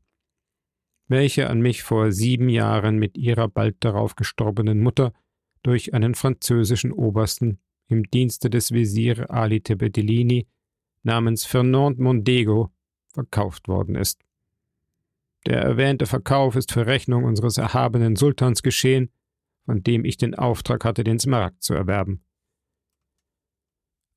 welche 1.07 1.49
an 1.49 1.61
mich 1.61 1.83
vor 1.83 2.11
sieben 2.11 2.49
Jahren 2.49 2.97
mit 2.97 3.17
ihrer 3.17 3.47
bald 3.47 3.77
darauf 3.83 4.15
gestorbenen 4.15 4.79
Mutter 4.79 5.13
durch 5.61 5.93
einen 5.93 6.15
französischen 6.15 6.91
Obersten 6.91 7.59
im 7.87 8.03
Dienste 8.09 8.49
des 8.49 8.71
Wesir 8.71 9.29
Ali 9.29 9.61
Tepedellini 9.61 10.47
namens 11.03 11.45
Fernand 11.45 11.99
Mondego 11.99 12.71
verkauft 13.13 13.67
worden 13.67 13.95
ist. 13.95 14.21
Der 15.45 15.61
erwähnte 15.61 16.05
Verkauf 16.05 16.55
ist 16.55 16.71
für 16.71 16.87
Rechnung 16.87 17.25
unseres 17.25 17.57
erhabenen 17.57 18.15
Sultans 18.15 18.63
geschehen, 18.63 19.11
von 19.65 19.83
dem 19.83 20.05
ich 20.05 20.17
den 20.17 20.35
Auftrag 20.35 20.85
hatte, 20.85 21.03
den 21.03 21.19
Smaragd 21.19 21.63
zu 21.63 21.73
erwerben. 21.73 22.23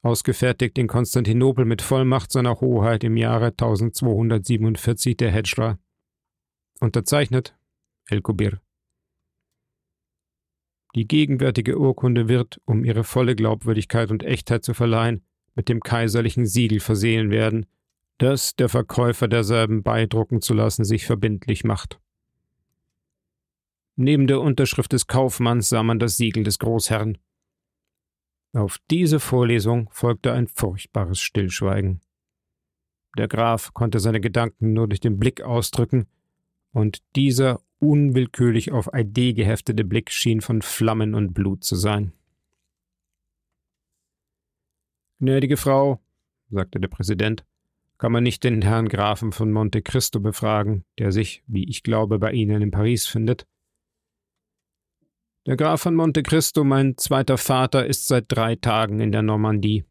Ausgefertigt 0.02 0.78
in 0.78 0.86
Konstantinopel 0.86 1.64
mit 1.64 1.82
Vollmacht 1.82 2.30
seiner 2.30 2.60
Hoheit 2.60 3.02
im 3.02 3.16
Jahre 3.16 3.46
1247 3.46 5.16
der 5.16 5.32
Hedschra. 5.32 5.78
Unterzeichnet 6.78 7.56
El 8.08 8.22
Kubir. 8.22 8.60
Die 10.96 11.06
gegenwärtige 11.06 11.78
Urkunde 11.78 12.26
wird, 12.26 12.58
um 12.64 12.82
ihre 12.82 13.04
volle 13.04 13.36
Glaubwürdigkeit 13.36 14.10
und 14.10 14.22
Echtheit 14.22 14.64
zu 14.64 14.72
verleihen, 14.72 15.22
mit 15.54 15.68
dem 15.68 15.80
kaiserlichen 15.80 16.46
Siegel 16.46 16.80
versehen 16.80 17.30
werden, 17.30 17.66
das 18.16 18.56
der 18.56 18.70
Verkäufer 18.70 19.28
derselben 19.28 19.82
beidrucken 19.82 20.40
zu 20.40 20.54
lassen 20.54 20.86
sich 20.86 21.04
verbindlich 21.04 21.64
macht. 21.64 22.00
Neben 23.96 24.26
der 24.26 24.40
Unterschrift 24.40 24.94
des 24.94 25.06
Kaufmanns 25.06 25.68
sah 25.68 25.82
man 25.82 25.98
das 25.98 26.16
Siegel 26.16 26.44
des 26.44 26.58
Großherrn. 26.58 27.18
Auf 28.54 28.78
diese 28.90 29.20
Vorlesung 29.20 29.90
folgte 29.92 30.32
ein 30.32 30.46
furchtbares 30.46 31.20
Stillschweigen. 31.20 32.00
Der 33.18 33.28
Graf 33.28 33.74
konnte 33.74 34.00
seine 34.00 34.22
Gedanken 34.22 34.72
nur 34.72 34.88
durch 34.88 35.00
den 35.00 35.18
Blick 35.18 35.42
ausdrücken, 35.42 36.06
und 36.72 37.02
dieser 37.16 37.60
unwillkürlich 37.78 38.72
auf 38.72 38.88
Idee 38.92 39.32
geheftete 39.32 39.84
Blick 39.84 40.10
schien 40.10 40.40
von 40.40 40.62
Flammen 40.62 41.14
und 41.14 41.34
Blut 41.34 41.64
zu 41.64 41.76
sein. 41.76 42.12
Gnädige 45.18 45.56
Frau, 45.56 46.00
sagte 46.50 46.80
der 46.80 46.88
Präsident, 46.88 47.44
kann 47.98 48.12
man 48.12 48.22
nicht 48.22 48.44
den 48.44 48.60
Herrn 48.60 48.88
Grafen 48.88 49.32
von 49.32 49.50
Monte 49.50 49.80
Cristo 49.80 50.20
befragen, 50.20 50.84
der 50.98 51.12
sich, 51.12 51.42
wie 51.46 51.64
ich 51.68 51.82
glaube, 51.82 52.18
bei 52.18 52.32
Ihnen 52.32 52.60
in 52.60 52.70
Paris 52.70 53.06
findet? 53.06 53.46
Der 55.46 55.56
Graf 55.56 55.82
von 55.82 55.94
Monte 55.94 56.22
Cristo, 56.22 56.64
mein 56.64 56.98
zweiter 56.98 57.38
Vater, 57.38 57.86
ist 57.86 58.06
seit 58.06 58.26
drei 58.28 58.56
Tagen 58.56 59.00
in 59.00 59.12
der 59.12 59.22
Normandie. 59.22 59.84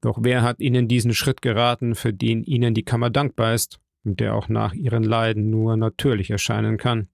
Doch 0.00 0.18
wer 0.20 0.42
hat 0.42 0.60
Ihnen 0.60 0.88
diesen 0.88 1.14
Schritt 1.14 1.42
geraten, 1.42 1.94
für 1.94 2.12
den 2.12 2.44
Ihnen 2.44 2.74
die 2.74 2.84
Kammer 2.84 3.10
dankbar 3.10 3.54
ist 3.54 3.80
der 4.04 4.34
auch 4.34 4.48
nach 4.48 4.74
Ihren 4.74 5.04
Leiden 5.04 5.50
nur 5.50 5.76
natürlich 5.76 6.30
erscheinen 6.30 6.76
kann? 6.76 7.08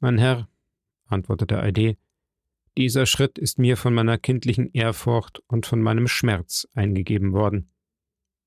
Mein 0.00 0.18
Herr, 0.18 0.48
antwortete 1.06 1.60
Aide, 1.60 1.96
dieser 2.76 3.06
Schritt 3.06 3.38
ist 3.38 3.58
mir 3.58 3.78
von 3.78 3.94
meiner 3.94 4.18
kindlichen 4.18 4.70
Ehrfurcht 4.72 5.42
und 5.46 5.64
von 5.64 5.80
meinem 5.80 6.08
Schmerz 6.08 6.68
eingegeben 6.74 7.32
worden. 7.32 7.70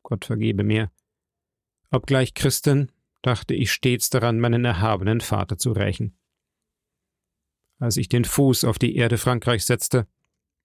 Gott 0.04 0.26
vergebe 0.26 0.64
mir. 0.64 0.92
Obgleich 1.90 2.36
Christin, 2.36 2.92
dachte 3.24 3.56
ich 3.56 3.72
stets 3.72 4.10
daran, 4.10 4.40
meinen 4.40 4.64
erhabenen 4.64 5.22
Vater 5.22 5.58
zu 5.58 5.72
rächen. 5.72 6.16
Als 7.80 7.98
ich 7.98 8.10
den 8.10 8.26
Fuß 8.26 8.66
auf 8.66 8.78
die 8.78 8.96
Erde 8.96 9.18
Frankreichs 9.18 9.66
setzte, 9.66 10.08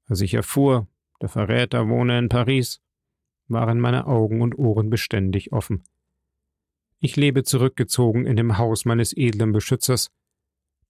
als 0.06 0.20
ich 0.20 0.34
erfuhr, 0.34 0.86
der 1.22 1.28
Verräter 1.28 1.88
wohne 1.88 2.18
in 2.18 2.28
Paris, 2.28 2.82
waren 3.48 3.80
meine 3.80 4.06
Augen 4.06 4.42
und 4.42 4.58
Ohren 4.58 4.90
beständig 4.90 5.52
offen. 5.52 5.84
Ich 7.00 7.16
lebe 7.16 7.42
zurückgezogen 7.42 8.26
in 8.26 8.36
dem 8.36 8.58
Haus 8.58 8.84
meines 8.84 9.16
edlen 9.16 9.52
Beschützers, 9.52 10.10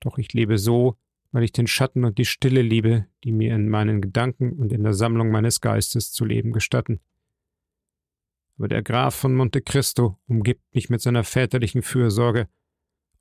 doch 0.00 0.18
ich 0.18 0.32
lebe 0.32 0.58
so, 0.58 0.96
weil 1.32 1.42
ich 1.42 1.52
den 1.52 1.66
Schatten 1.66 2.04
und 2.04 2.18
die 2.18 2.24
Stille 2.24 2.62
liebe, 2.62 3.06
die 3.24 3.32
mir 3.32 3.54
in 3.54 3.68
meinen 3.68 4.00
Gedanken 4.00 4.52
und 4.52 4.72
in 4.72 4.84
der 4.84 4.94
Sammlung 4.94 5.30
meines 5.30 5.60
Geistes 5.60 6.12
zu 6.12 6.24
leben 6.24 6.52
gestatten. 6.52 7.00
Aber 8.56 8.68
der 8.68 8.82
Graf 8.82 9.16
von 9.16 9.34
Monte 9.34 9.60
Cristo 9.60 10.18
umgibt 10.28 10.62
mich 10.74 10.90
mit 10.90 11.00
seiner 11.00 11.24
väterlichen 11.24 11.82
Fürsorge, 11.82 12.48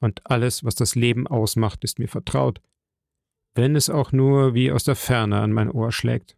und 0.04 0.22
alles, 0.30 0.64
was 0.64 0.76
das 0.76 0.96
Leben 0.96 1.28
ausmacht, 1.28 1.84
ist 1.84 1.98
mir 1.98 2.10
vertraut, 2.10 2.62
wenn 3.56 3.76
es 3.76 3.90
auch 3.90 4.12
nur 4.12 4.54
wie 4.54 4.72
aus 4.72 4.84
der 4.84 4.96
Ferne 4.96 5.40
an 5.40 5.54
mein 5.54 5.72
Ohr 5.72 5.92
schlägt. 5.92 6.36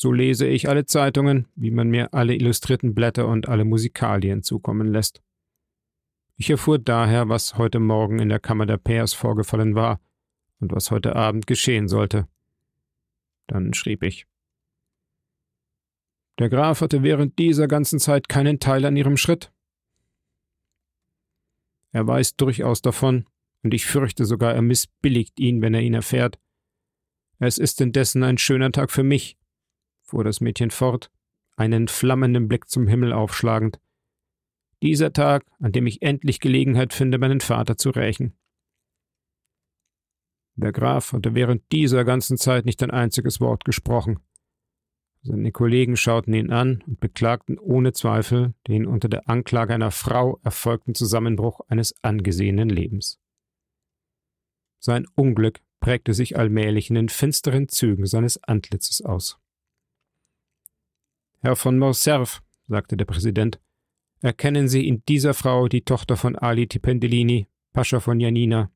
So 0.00 0.12
lese 0.12 0.46
ich 0.46 0.68
alle 0.68 0.86
Zeitungen, 0.86 1.48
wie 1.56 1.72
man 1.72 1.88
mir 1.88 2.14
alle 2.14 2.36
illustrierten 2.36 2.94
Blätter 2.94 3.26
und 3.26 3.48
alle 3.48 3.64
Musikalien 3.64 4.44
zukommen 4.44 4.86
lässt. 4.86 5.20
Ich 6.36 6.50
erfuhr 6.50 6.78
daher, 6.78 7.28
was 7.28 7.58
heute 7.58 7.80
Morgen 7.80 8.20
in 8.20 8.28
der 8.28 8.38
Kammer 8.38 8.64
der 8.64 8.76
Pairs 8.76 9.12
vorgefallen 9.12 9.74
war 9.74 10.00
und 10.60 10.70
was 10.70 10.92
heute 10.92 11.16
Abend 11.16 11.48
geschehen 11.48 11.88
sollte. 11.88 12.28
Dann 13.48 13.74
schrieb 13.74 14.04
ich. 14.04 14.28
Der 16.38 16.48
Graf 16.48 16.80
hatte 16.80 17.02
während 17.02 17.36
dieser 17.40 17.66
ganzen 17.66 17.98
Zeit 17.98 18.28
keinen 18.28 18.60
Teil 18.60 18.84
an 18.84 18.96
ihrem 18.96 19.16
Schritt. 19.16 19.50
Er 21.90 22.06
weiß 22.06 22.36
durchaus 22.36 22.82
davon, 22.82 23.26
und 23.64 23.74
ich 23.74 23.84
fürchte 23.84 24.26
sogar, 24.26 24.54
er 24.54 24.62
missbilligt 24.62 25.40
ihn, 25.40 25.60
wenn 25.60 25.74
er 25.74 25.82
ihn 25.82 25.94
erfährt. 25.94 26.38
Es 27.40 27.58
ist 27.58 27.80
indessen 27.80 28.22
ein 28.22 28.38
schöner 28.38 28.70
Tag 28.70 28.92
für 28.92 29.02
mich, 29.02 29.36
fuhr 30.08 30.24
das 30.24 30.40
Mädchen 30.40 30.70
fort, 30.70 31.10
einen 31.56 31.86
flammenden 31.86 32.48
Blick 32.48 32.68
zum 32.68 32.86
Himmel 32.88 33.12
aufschlagend. 33.12 33.78
Dieser 34.82 35.12
Tag, 35.12 35.44
an 35.60 35.72
dem 35.72 35.86
ich 35.86 36.02
endlich 36.02 36.40
Gelegenheit 36.40 36.92
finde, 36.92 37.18
meinen 37.18 37.40
Vater 37.40 37.76
zu 37.76 37.90
rächen. 37.90 38.36
Der 40.54 40.72
Graf 40.72 41.12
hatte 41.12 41.34
während 41.34 41.70
dieser 41.70 42.04
ganzen 42.04 42.36
Zeit 42.36 42.64
nicht 42.64 42.82
ein 42.82 42.90
einziges 42.90 43.40
Wort 43.40 43.64
gesprochen. 43.64 44.20
Seine 45.22 45.52
Kollegen 45.52 45.96
schauten 45.96 46.32
ihn 46.32 46.50
an 46.50 46.82
und 46.86 47.00
beklagten 47.00 47.58
ohne 47.58 47.92
Zweifel 47.92 48.54
den 48.66 48.86
unter 48.86 49.08
der 49.08 49.28
Anklage 49.28 49.74
einer 49.74 49.90
Frau 49.90 50.40
erfolgten 50.42 50.94
Zusammenbruch 50.94 51.60
eines 51.68 51.94
angesehenen 52.02 52.68
Lebens. 52.68 53.20
Sein 54.80 55.06
Unglück 55.14 55.60
prägte 55.80 56.14
sich 56.14 56.38
allmählich 56.38 56.88
in 56.88 56.94
den 56.94 57.08
finsteren 57.08 57.68
Zügen 57.68 58.06
seines 58.06 58.42
Antlitzes 58.44 59.02
aus. 59.02 59.38
Herr 61.40 61.54
von 61.54 61.78
Morcerf, 61.78 62.42
sagte 62.66 62.96
der 62.96 63.04
Präsident, 63.04 63.60
erkennen 64.20 64.66
Sie 64.66 64.88
in 64.88 65.04
dieser 65.06 65.34
Frau 65.34 65.68
die 65.68 65.82
Tochter 65.82 66.16
von 66.16 66.34
Ali 66.34 66.66
Tipendellini, 66.66 67.46
Pascha 67.72 68.00
von 68.00 68.18
Janina. 68.18 68.72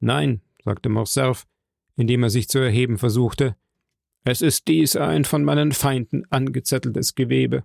Nein, 0.00 0.42
sagte 0.62 0.90
Morcerf, 0.90 1.46
indem 1.96 2.22
er 2.22 2.30
sich 2.30 2.48
zu 2.48 2.58
erheben 2.58 2.98
versuchte, 2.98 3.56
es 4.24 4.42
ist 4.42 4.68
dies 4.68 4.96
ein 4.96 5.24
von 5.24 5.42
meinen 5.42 5.72
Feinden 5.72 6.24
angezetteltes 6.30 7.14
Gewebe. 7.14 7.64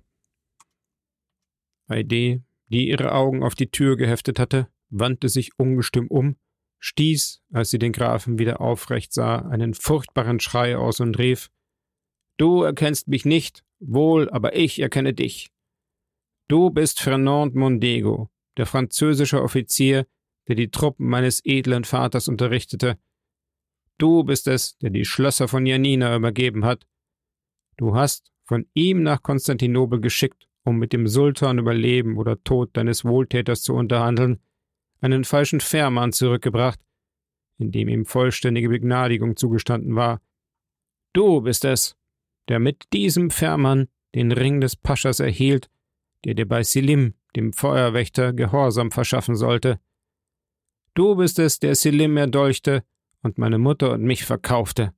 Heide, 1.89 2.41
die 2.67 2.87
ihre 2.87 3.11
Augen 3.11 3.43
auf 3.43 3.55
die 3.55 3.71
Tür 3.71 3.97
geheftet 3.97 4.39
hatte, 4.39 4.69
wandte 4.89 5.27
sich 5.27 5.57
ungestüm 5.57 6.07
um, 6.07 6.37
stieß, 6.79 7.41
als 7.51 7.69
sie 7.69 7.79
den 7.79 7.91
Grafen 7.91 8.39
wieder 8.39 8.61
aufrecht 8.61 9.13
sah, 9.13 9.39
einen 9.39 9.73
furchtbaren 9.73 10.39
Schrei 10.39 10.77
aus 10.77 11.01
und 11.01 11.17
rief 11.17 11.49
Du 12.39 12.63
erkennst 12.63 13.07
mich 13.09 13.25
nicht, 13.25 13.63
wohl, 13.79 14.29
aber 14.29 14.55
ich 14.55 14.79
erkenne 14.79 15.13
dich. 15.13 15.51
Du 16.47 16.69
bist 16.69 17.01
Fernand 17.01 17.53
Mondego, 17.53 18.29
der 18.57 18.65
französische 18.65 19.43
Offizier, 19.43 20.07
der 20.47 20.55
die 20.55 20.71
Truppen 20.71 21.07
meines 21.07 21.41
edlen 21.45 21.83
Vaters 21.83 22.27
unterrichtete, 22.27 22.97
Du 23.99 24.23
bist 24.23 24.47
es, 24.47 24.77
der 24.77 24.91
die 24.91 25.03
Schlösser 25.03 25.49
von 25.49 25.65
Janina 25.65 26.15
übergeben 26.15 26.63
hat. 26.63 26.87
Du 27.75 27.95
hast 27.95 28.31
von 28.45 28.65
ihm 28.73 29.03
nach 29.03 29.21
Konstantinopel 29.21 29.99
geschickt, 29.99 30.47
um 30.63 30.77
mit 30.77 30.93
dem 30.93 31.05
Sultan 31.07 31.59
über 31.59 31.73
Leben 31.73 32.17
oder 32.17 32.41
Tod 32.41 32.69
deines 32.77 33.03
Wohltäters 33.03 33.61
zu 33.61 33.73
unterhandeln, 33.73 34.39
einen 35.01 35.25
falschen 35.25 35.59
Fährmann 35.59 36.13
zurückgebracht, 36.13 36.79
in 37.57 37.71
dem 37.71 37.89
ihm 37.89 38.05
vollständige 38.05 38.69
Begnadigung 38.69 39.35
zugestanden 39.35 39.97
war. 39.97 40.21
Du 41.11 41.41
bist 41.41 41.65
es, 41.65 41.98
der 42.49 42.59
mit 42.59 42.91
diesem 42.93 43.29
Fährmann 43.29 43.87
den 44.15 44.31
Ring 44.31 44.59
des 44.59 44.75
Paschas 44.75 45.19
erhielt, 45.19 45.69
der 46.25 46.33
dir 46.33 46.47
bei 46.47 46.63
Selim, 46.63 47.13
dem 47.35 47.53
Feuerwächter, 47.53 48.33
Gehorsam 48.33 48.91
verschaffen 48.91 49.35
sollte. 49.35 49.79
Du 50.95 51.15
bist 51.15 51.37
es, 51.39 51.59
der 51.59 51.75
Selim 51.75 52.17
erdolchte 52.17 52.83
und 53.21 53.37
meine 53.37 53.59
Mutter 53.59 53.93
und 53.93 54.01
mich 54.01 54.25
verkaufte. 54.25 54.93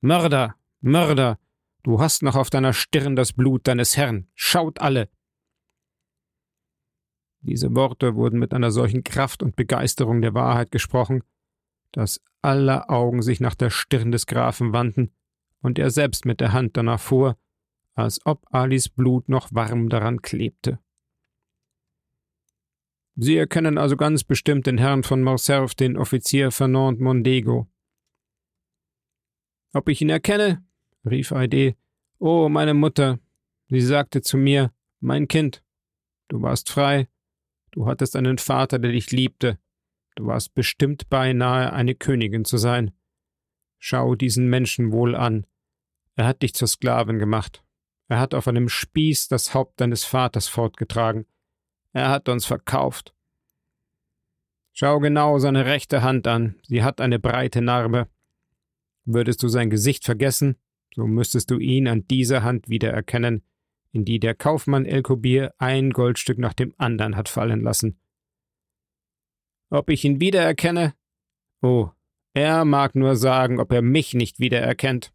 Mörder, 0.00 0.56
Mörder, 0.80 1.38
du 1.82 2.00
hast 2.00 2.22
noch 2.22 2.36
auf 2.36 2.48
deiner 2.48 2.72
Stirn 2.72 3.16
das 3.16 3.34
Blut 3.34 3.68
deines 3.68 3.96
Herrn. 3.96 4.28
Schaut 4.34 4.80
alle. 4.80 5.10
Diese 7.40 7.74
Worte 7.74 8.16
wurden 8.16 8.38
mit 8.38 8.54
einer 8.54 8.70
solchen 8.70 9.04
Kraft 9.04 9.42
und 9.42 9.56
Begeisterung 9.56 10.22
der 10.22 10.34
Wahrheit 10.34 10.70
gesprochen, 10.70 11.22
dass 11.92 12.22
aller 12.40 12.90
Augen 12.90 13.22
sich 13.22 13.40
nach 13.40 13.54
der 13.54 13.70
Stirn 13.70 14.10
des 14.10 14.26
Grafen 14.26 14.72
wandten 14.72 15.12
und 15.60 15.78
er 15.78 15.90
selbst 15.90 16.24
mit 16.24 16.40
der 16.40 16.52
Hand 16.52 16.76
danach 16.76 17.00
fuhr, 17.00 17.36
als 17.94 18.24
ob 18.24 18.46
Alis 18.52 18.88
Blut 18.88 19.28
noch 19.28 19.52
warm 19.52 19.88
daran 19.88 20.22
klebte. 20.22 20.78
Sie 23.16 23.36
erkennen 23.36 23.78
also 23.78 23.96
ganz 23.96 24.22
bestimmt 24.22 24.66
den 24.66 24.78
Herrn 24.78 25.02
von 25.02 25.22
Morcerf, 25.22 25.74
den 25.74 25.96
Offizier 25.96 26.52
Fernand 26.52 27.00
Mondego. 27.00 27.66
Ob 29.72 29.88
ich 29.88 30.00
ihn 30.00 30.10
erkenne? 30.10 30.64
rief 31.04 31.32
Aide. 31.32 31.74
Oh, 32.20 32.48
meine 32.48 32.74
Mutter. 32.74 33.18
Sie 33.68 33.80
sagte 33.80 34.22
zu 34.22 34.36
mir, 34.36 34.72
mein 35.00 35.26
Kind, 35.26 35.64
du 36.28 36.40
warst 36.40 36.70
frei, 36.70 37.08
du 37.72 37.86
hattest 37.86 38.14
einen 38.16 38.38
Vater, 38.38 38.78
der 38.78 38.92
dich 38.92 39.10
liebte, 39.10 39.58
du 40.14 40.26
warst 40.26 40.54
bestimmt 40.54 41.08
beinahe 41.10 41.72
eine 41.72 41.94
Königin 41.94 42.44
zu 42.44 42.56
sein. 42.56 42.92
Schau 43.78 44.14
diesen 44.14 44.48
Menschen 44.48 44.92
wohl 44.92 45.14
an. 45.14 45.46
Er 46.16 46.26
hat 46.26 46.42
dich 46.42 46.54
zur 46.54 46.68
Sklavin 46.68 47.18
gemacht. 47.18 47.62
Er 48.08 48.18
hat 48.18 48.34
auf 48.34 48.48
einem 48.48 48.68
Spieß 48.68 49.28
das 49.28 49.54
Haupt 49.54 49.80
deines 49.80 50.04
Vaters 50.04 50.48
fortgetragen. 50.48 51.26
Er 51.92 52.10
hat 52.10 52.28
uns 52.28 52.44
verkauft. 52.46 53.14
Schau 54.72 55.00
genau 55.00 55.38
seine 55.38 55.66
rechte 55.66 56.02
Hand 56.02 56.26
an, 56.26 56.54
sie 56.62 56.82
hat 56.82 57.00
eine 57.00 57.18
breite 57.18 57.60
Narbe. 57.60 58.08
Würdest 59.04 59.42
du 59.42 59.48
sein 59.48 59.70
Gesicht 59.70 60.04
vergessen, 60.04 60.56
so 60.94 61.06
müsstest 61.06 61.50
du 61.50 61.58
ihn 61.58 61.88
an 61.88 62.06
dieser 62.06 62.42
Hand 62.42 62.68
wiedererkennen, 62.68 63.42
in 63.92 64.04
die 64.04 64.20
der 64.20 64.34
Kaufmann 64.34 64.84
Elkobir 64.84 65.52
ein 65.58 65.90
Goldstück 65.90 66.38
nach 66.38 66.54
dem 66.54 66.74
anderen 66.78 67.16
hat 67.16 67.28
fallen 67.28 67.60
lassen. 67.60 67.98
Ob 69.70 69.90
ich 69.90 70.04
ihn 70.04 70.20
wiedererkenne? 70.20 70.94
Oh, 71.60 71.90
er 72.38 72.64
mag 72.64 72.94
nur 72.94 73.16
sagen, 73.16 73.58
ob 73.58 73.72
er 73.72 73.82
mich 73.82 74.14
nicht 74.14 74.38
wiedererkennt. 74.38 75.12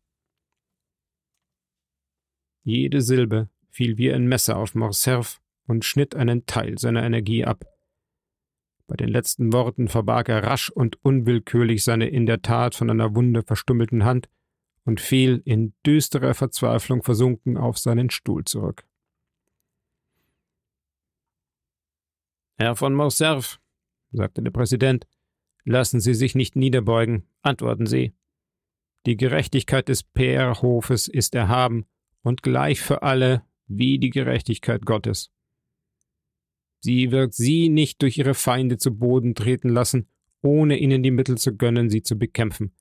Jede 2.63 3.01
Silbe 3.01 3.49
fiel 3.69 3.97
wie 3.97 4.11
ein 4.11 4.27
Messer 4.27 4.57
auf 4.57 4.75
Morcerf 4.75 5.41
und 5.65 5.85
schnitt 5.85 6.15
einen 6.15 6.45
Teil 6.45 6.77
seiner 6.77 7.03
Energie 7.03 7.45
ab. 7.45 7.65
Bei 8.87 8.97
den 8.97 9.07
letzten 9.07 9.53
Worten 9.53 9.87
verbarg 9.87 10.27
er 10.27 10.43
rasch 10.43 10.69
und 10.69 11.03
unwillkürlich 11.03 11.85
seine 11.85 12.09
in 12.09 12.25
der 12.25 12.41
Tat 12.41 12.75
von 12.75 12.89
einer 12.89 13.15
Wunde 13.15 13.41
verstümmelten 13.43 14.03
Hand 14.03 14.29
und 14.83 14.99
fiel 14.99 15.41
in 15.45 15.73
düsterer 15.85 16.33
Verzweiflung 16.33 17.03
versunken 17.03 17.57
auf 17.57 17.77
seinen 17.77 18.09
Stuhl 18.09 18.43
zurück. 18.43 18.85
Herr 22.57 22.75
von 22.75 22.93
Morcerf, 22.93 23.61
sagte 24.11 24.43
der 24.43 24.51
Präsident, 24.51 25.07
Lassen 25.65 25.99
Sie 25.99 26.13
sich 26.13 26.35
nicht 26.35 26.55
niederbeugen, 26.55 27.27
antworten 27.41 27.85
Sie. 27.85 28.13
Die 29.05 29.17
Gerechtigkeit 29.17 29.89
des 29.89 30.03
PR-Hofes 30.03 31.07
ist 31.07 31.35
erhaben 31.35 31.85
und 32.21 32.43
gleich 32.43 32.81
für 32.81 33.01
alle 33.01 33.43
wie 33.67 33.99
die 33.99 34.09
Gerechtigkeit 34.09 34.85
Gottes. 34.85 35.31
Sie 36.79 37.11
wird 37.11 37.33
Sie 37.33 37.69
nicht 37.69 38.01
durch 38.01 38.17
Ihre 38.17 38.33
Feinde 38.33 38.77
zu 38.77 38.97
Boden 38.97 39.35
treten 39.35 39.69
lassen, 39.69 40.09
ohne 40.41 40.77
Ihnen 40.77 41.01
die 41.01 41.11
Mittel 41.11 41.37
zu 41.37 41.55
gönnen, 41.55 41.89
sie 41.89 42.03
zu 42.03 42.17
bekämpfen. 42.17 42.75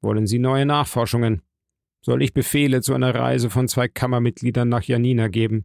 Wollen 0.00 0.26
Sie 0.26 0.40
neue 0.40 0.66
Nachforschungen? 0.66 1.42
Soll 2.00 2.22
ich 2.22 2.32
Befehle 2.32 2.80
zu 2.80 2.94
einer 2.94 3.14
Reise 3.14 3.50
von 3.50 3.68
zwei 3.68 3.88
Kammermitgliedern 3.88 4.68
nach 4.68 4.82
Janina 4.82 5.28
geben? 5.28 5.64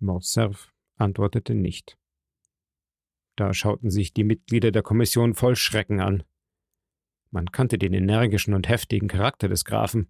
Morcerf 0.00 0.72
antwortete 0.96 1.54
nicht. 1.54 1.96
Da 3.36 3.52
schauten 3.52 3.90
sich 3.90 4.12
die 4.12 4.24
Mitglieder 4.24 4.70
der 4.70 4.82
Kommission 4.82 5.34
voll 5.34 5.56
Schrecken 5.56 6.00
an. 6.00 6.22
Man 7.30 7.50
kannte 7.50 7.78
den 7.78 7.92
energischen 7.92 8.54
und 8.54 8.68
heftigen 8.68 9.08
Charakter 9.08 9.48
des 9.48 9.64
Grafen. 9.64 10.08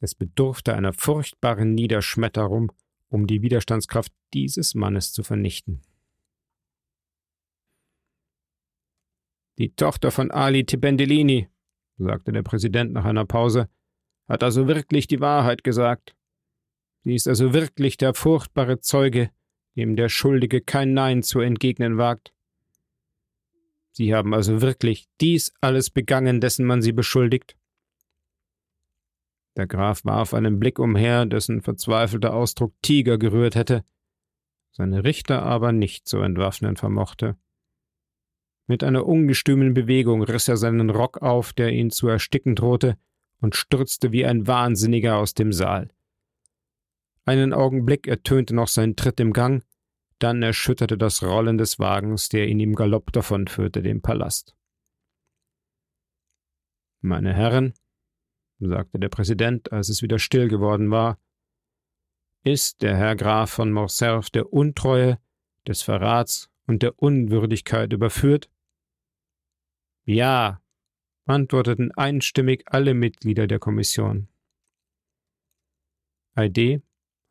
Es 0.00 0.16
bedurfte 0.16 0.74
einer 0.74 0.92
furchtbaren 0.92 1.74
Niederschmetterung, 1.74 2.72
um 3.08 3.28
die 3.28 3.42
Widerstandskraft 3.42 4.12
dieses 4.34 4.74
Mannes 4.74 5.12
zu 5.12 5.22
vernichten. 5.22 5.82
Die 9.58 9.74
Tochter 9.76 10.10
von 10.10 10.32
Ali 10.32 10.64
Tibendellini, 10.64 11.48
sagte 11.98 12.32
der 12.32 12.42
Präsident 12.42 12.92
nach 12.92 13.04
einer 13.04 13.26
Pause, 13.26 13.68
hat 14.26 14.42
also 14.42 14.66
wirklich 14.66 15.06
die 15.06 15.20
Wahrheit 15.20 15.62
gesagt. 15.62 16.16
Sie 17.04 17.14
ist 17.14 17.28
also 17.28 17.52
wirklich 17.52 17.96
der 17.96 18.14
furchtbare 18.14 18.80
Zeuge, 18.80 19.30
dem 19.76 19.96
der 19.96 20.08
Schuldige 20.08 20.60
kein 20.60 20.94
Nein 20.94 21.22
zu 21.22 21.40
entgegnen 21.40 21.98
wagt. 21.98 22.32
Sie 23.92 24.14
haben 24.14 24.34
also 24.34 24.62
wirklich 24.62 25.06
dies 25.20 25.52
alles 25.60 25.90
begangen, 25.90 26.40
dessen 26.40 26.66
man 26.66 26.82
sie 26.82 26.92
beschuldigt? 26.92 27.56
Der 29.56 29.66
Graf 29.66 30.04
warf 30.04 30.32
einen 30.32 30.58
Blick 30.58 30.78
umher, 30.78 31.26
dessen 31.26 31.60
verzweifelter 31.60 32.32
Ausdruck 32.32 32.72
Tiger 32.80 33.18
gerührt 33.18 33.54
hätte, 33.54 33.84
seine 34.70 35.04
Richter 35.04 35.42
aber 35.42 35.72
nicht 35.72 36.08
zu 36.08 36.20
entwaffnen 36.20 36.76
vermochte. 36.76 37.36
Mit 38.66 38.82
einer 38.82 39.06
ungestümen 39.06 39.74
Bewegung 39.74 40.22
riss 40.22 40.48
er 40.48 40.56
seinen 40.56 40.88
Rock 40.88 41.20
auf, 41.20 41.52
der 41.52 41.70
ihn 41.72 41.90
zu 41.90 42.08
ersticken 42.08 42.54
drohte, 42.54 42.96
und 43.40 43.56
stürzte 43.56 44.12
wie 44.12 44.24
ein 44.24 44.46
Wahnsinniger 44.46 45.16
aus 45.16 45.34
dem 45.34 45.52
Saal. 45.52 45.90
Einen 47.24 47.52
Augenblick 47.52 48.08
ertönte 48.08 48.54
noch 48.54 48.68
sein 48.68 48.96
Tritt 48.96 49.20
im 49.20 49.32
Gang, 49.32 49.64
dann 50.18 50.42
erschütterte 50.42 50.98
das 50.98 51.22
Rollen 51.22 51.58
des 51.58 51.78
Wagens, 51.78 52.28
der 52.28 52.48
ihn 52.48 52.60
im 52.60 52.74
Galopp 52.74 53.12
davonführte, 53.12 53.82
den 53.82 54.02
Palast. 54.02 54.56
Meine 57.00 57.34
Herren, 57.34 57.74
sagte 58.58 58.98
der 58.98 59.08
Präsident, 59.08 59.72
als 59.72 59.88
es 59.88 60.02
wieder 60.02 60.18
still 60.18 60.48
geworden 60.48 60.90
war, 60.90 61.18
ist 62.44 62.82
der 62.82 62.96
Herr 62.96 63.16
Graf 63.16 63.50
von 63.50 63.72
Morcerf 63.72 64.30
der 64.30 64.52
Untreue, 64.52 65.18
des 65.66 65.82
Verrats 65.82 66.50
und 66.66 66.82
der 66.82 67.00
Unwürdigkeit 67.00 67.92
überführt? 67.92 68.50
Ja, 70.04 70.60
antworteten 71.24 71.92
einstimmig 71.92 72.64
alle 72.66 72.94
Mitglieder 72.94 73.46
der 73.46 73.60
Kommission. 73.60 74.28
Heidi 76.34 76.82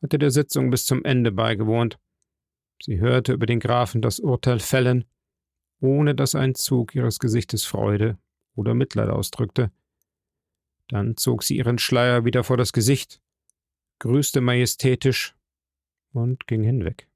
hatte 0.01 0.19
der 0.19 0.31
Sitzung 0.31 0.69
bis 0.69 0.85
zum 0.85 1.03
Ende 1.05 1.31
beigewohnt. 1.31 1.99
Sie 2.81 2.99
hörte 2.99 3.33
über 3.33 3.45
den 3.45 3.59
Grafen 3.59 4.01
das 4.01 4.19
Urteil 4.19 4.59
fällen, 4.59 5.05
ohne 5.79 6.15
dass 6.15 6.35
ein 6.35 6.55
Zug 6.55 6.95
ihres 6.95 7.19
Gesichtes 7.19 7.65
Freude 7.65 8.17
oder 8.55 8.73
Mitleid 8.73 9.09
ausdrückte. 9.09 9.71
Dann 10.87 11.15
zog 11.17 11.43
sie 11.43 11.57
ihren 11.57 11.77
Schleier 11.77 12.25
wieder 12.25 12.43
vor 12.43 12.57
das 12.57 12.73
Gesicht, 12.73 13.21
grüßte 13.99 14.41
majestätisch 14.41 15.35
und 16.11 16.47
ging 16.47 16.63
hinweg. 16.63 17.07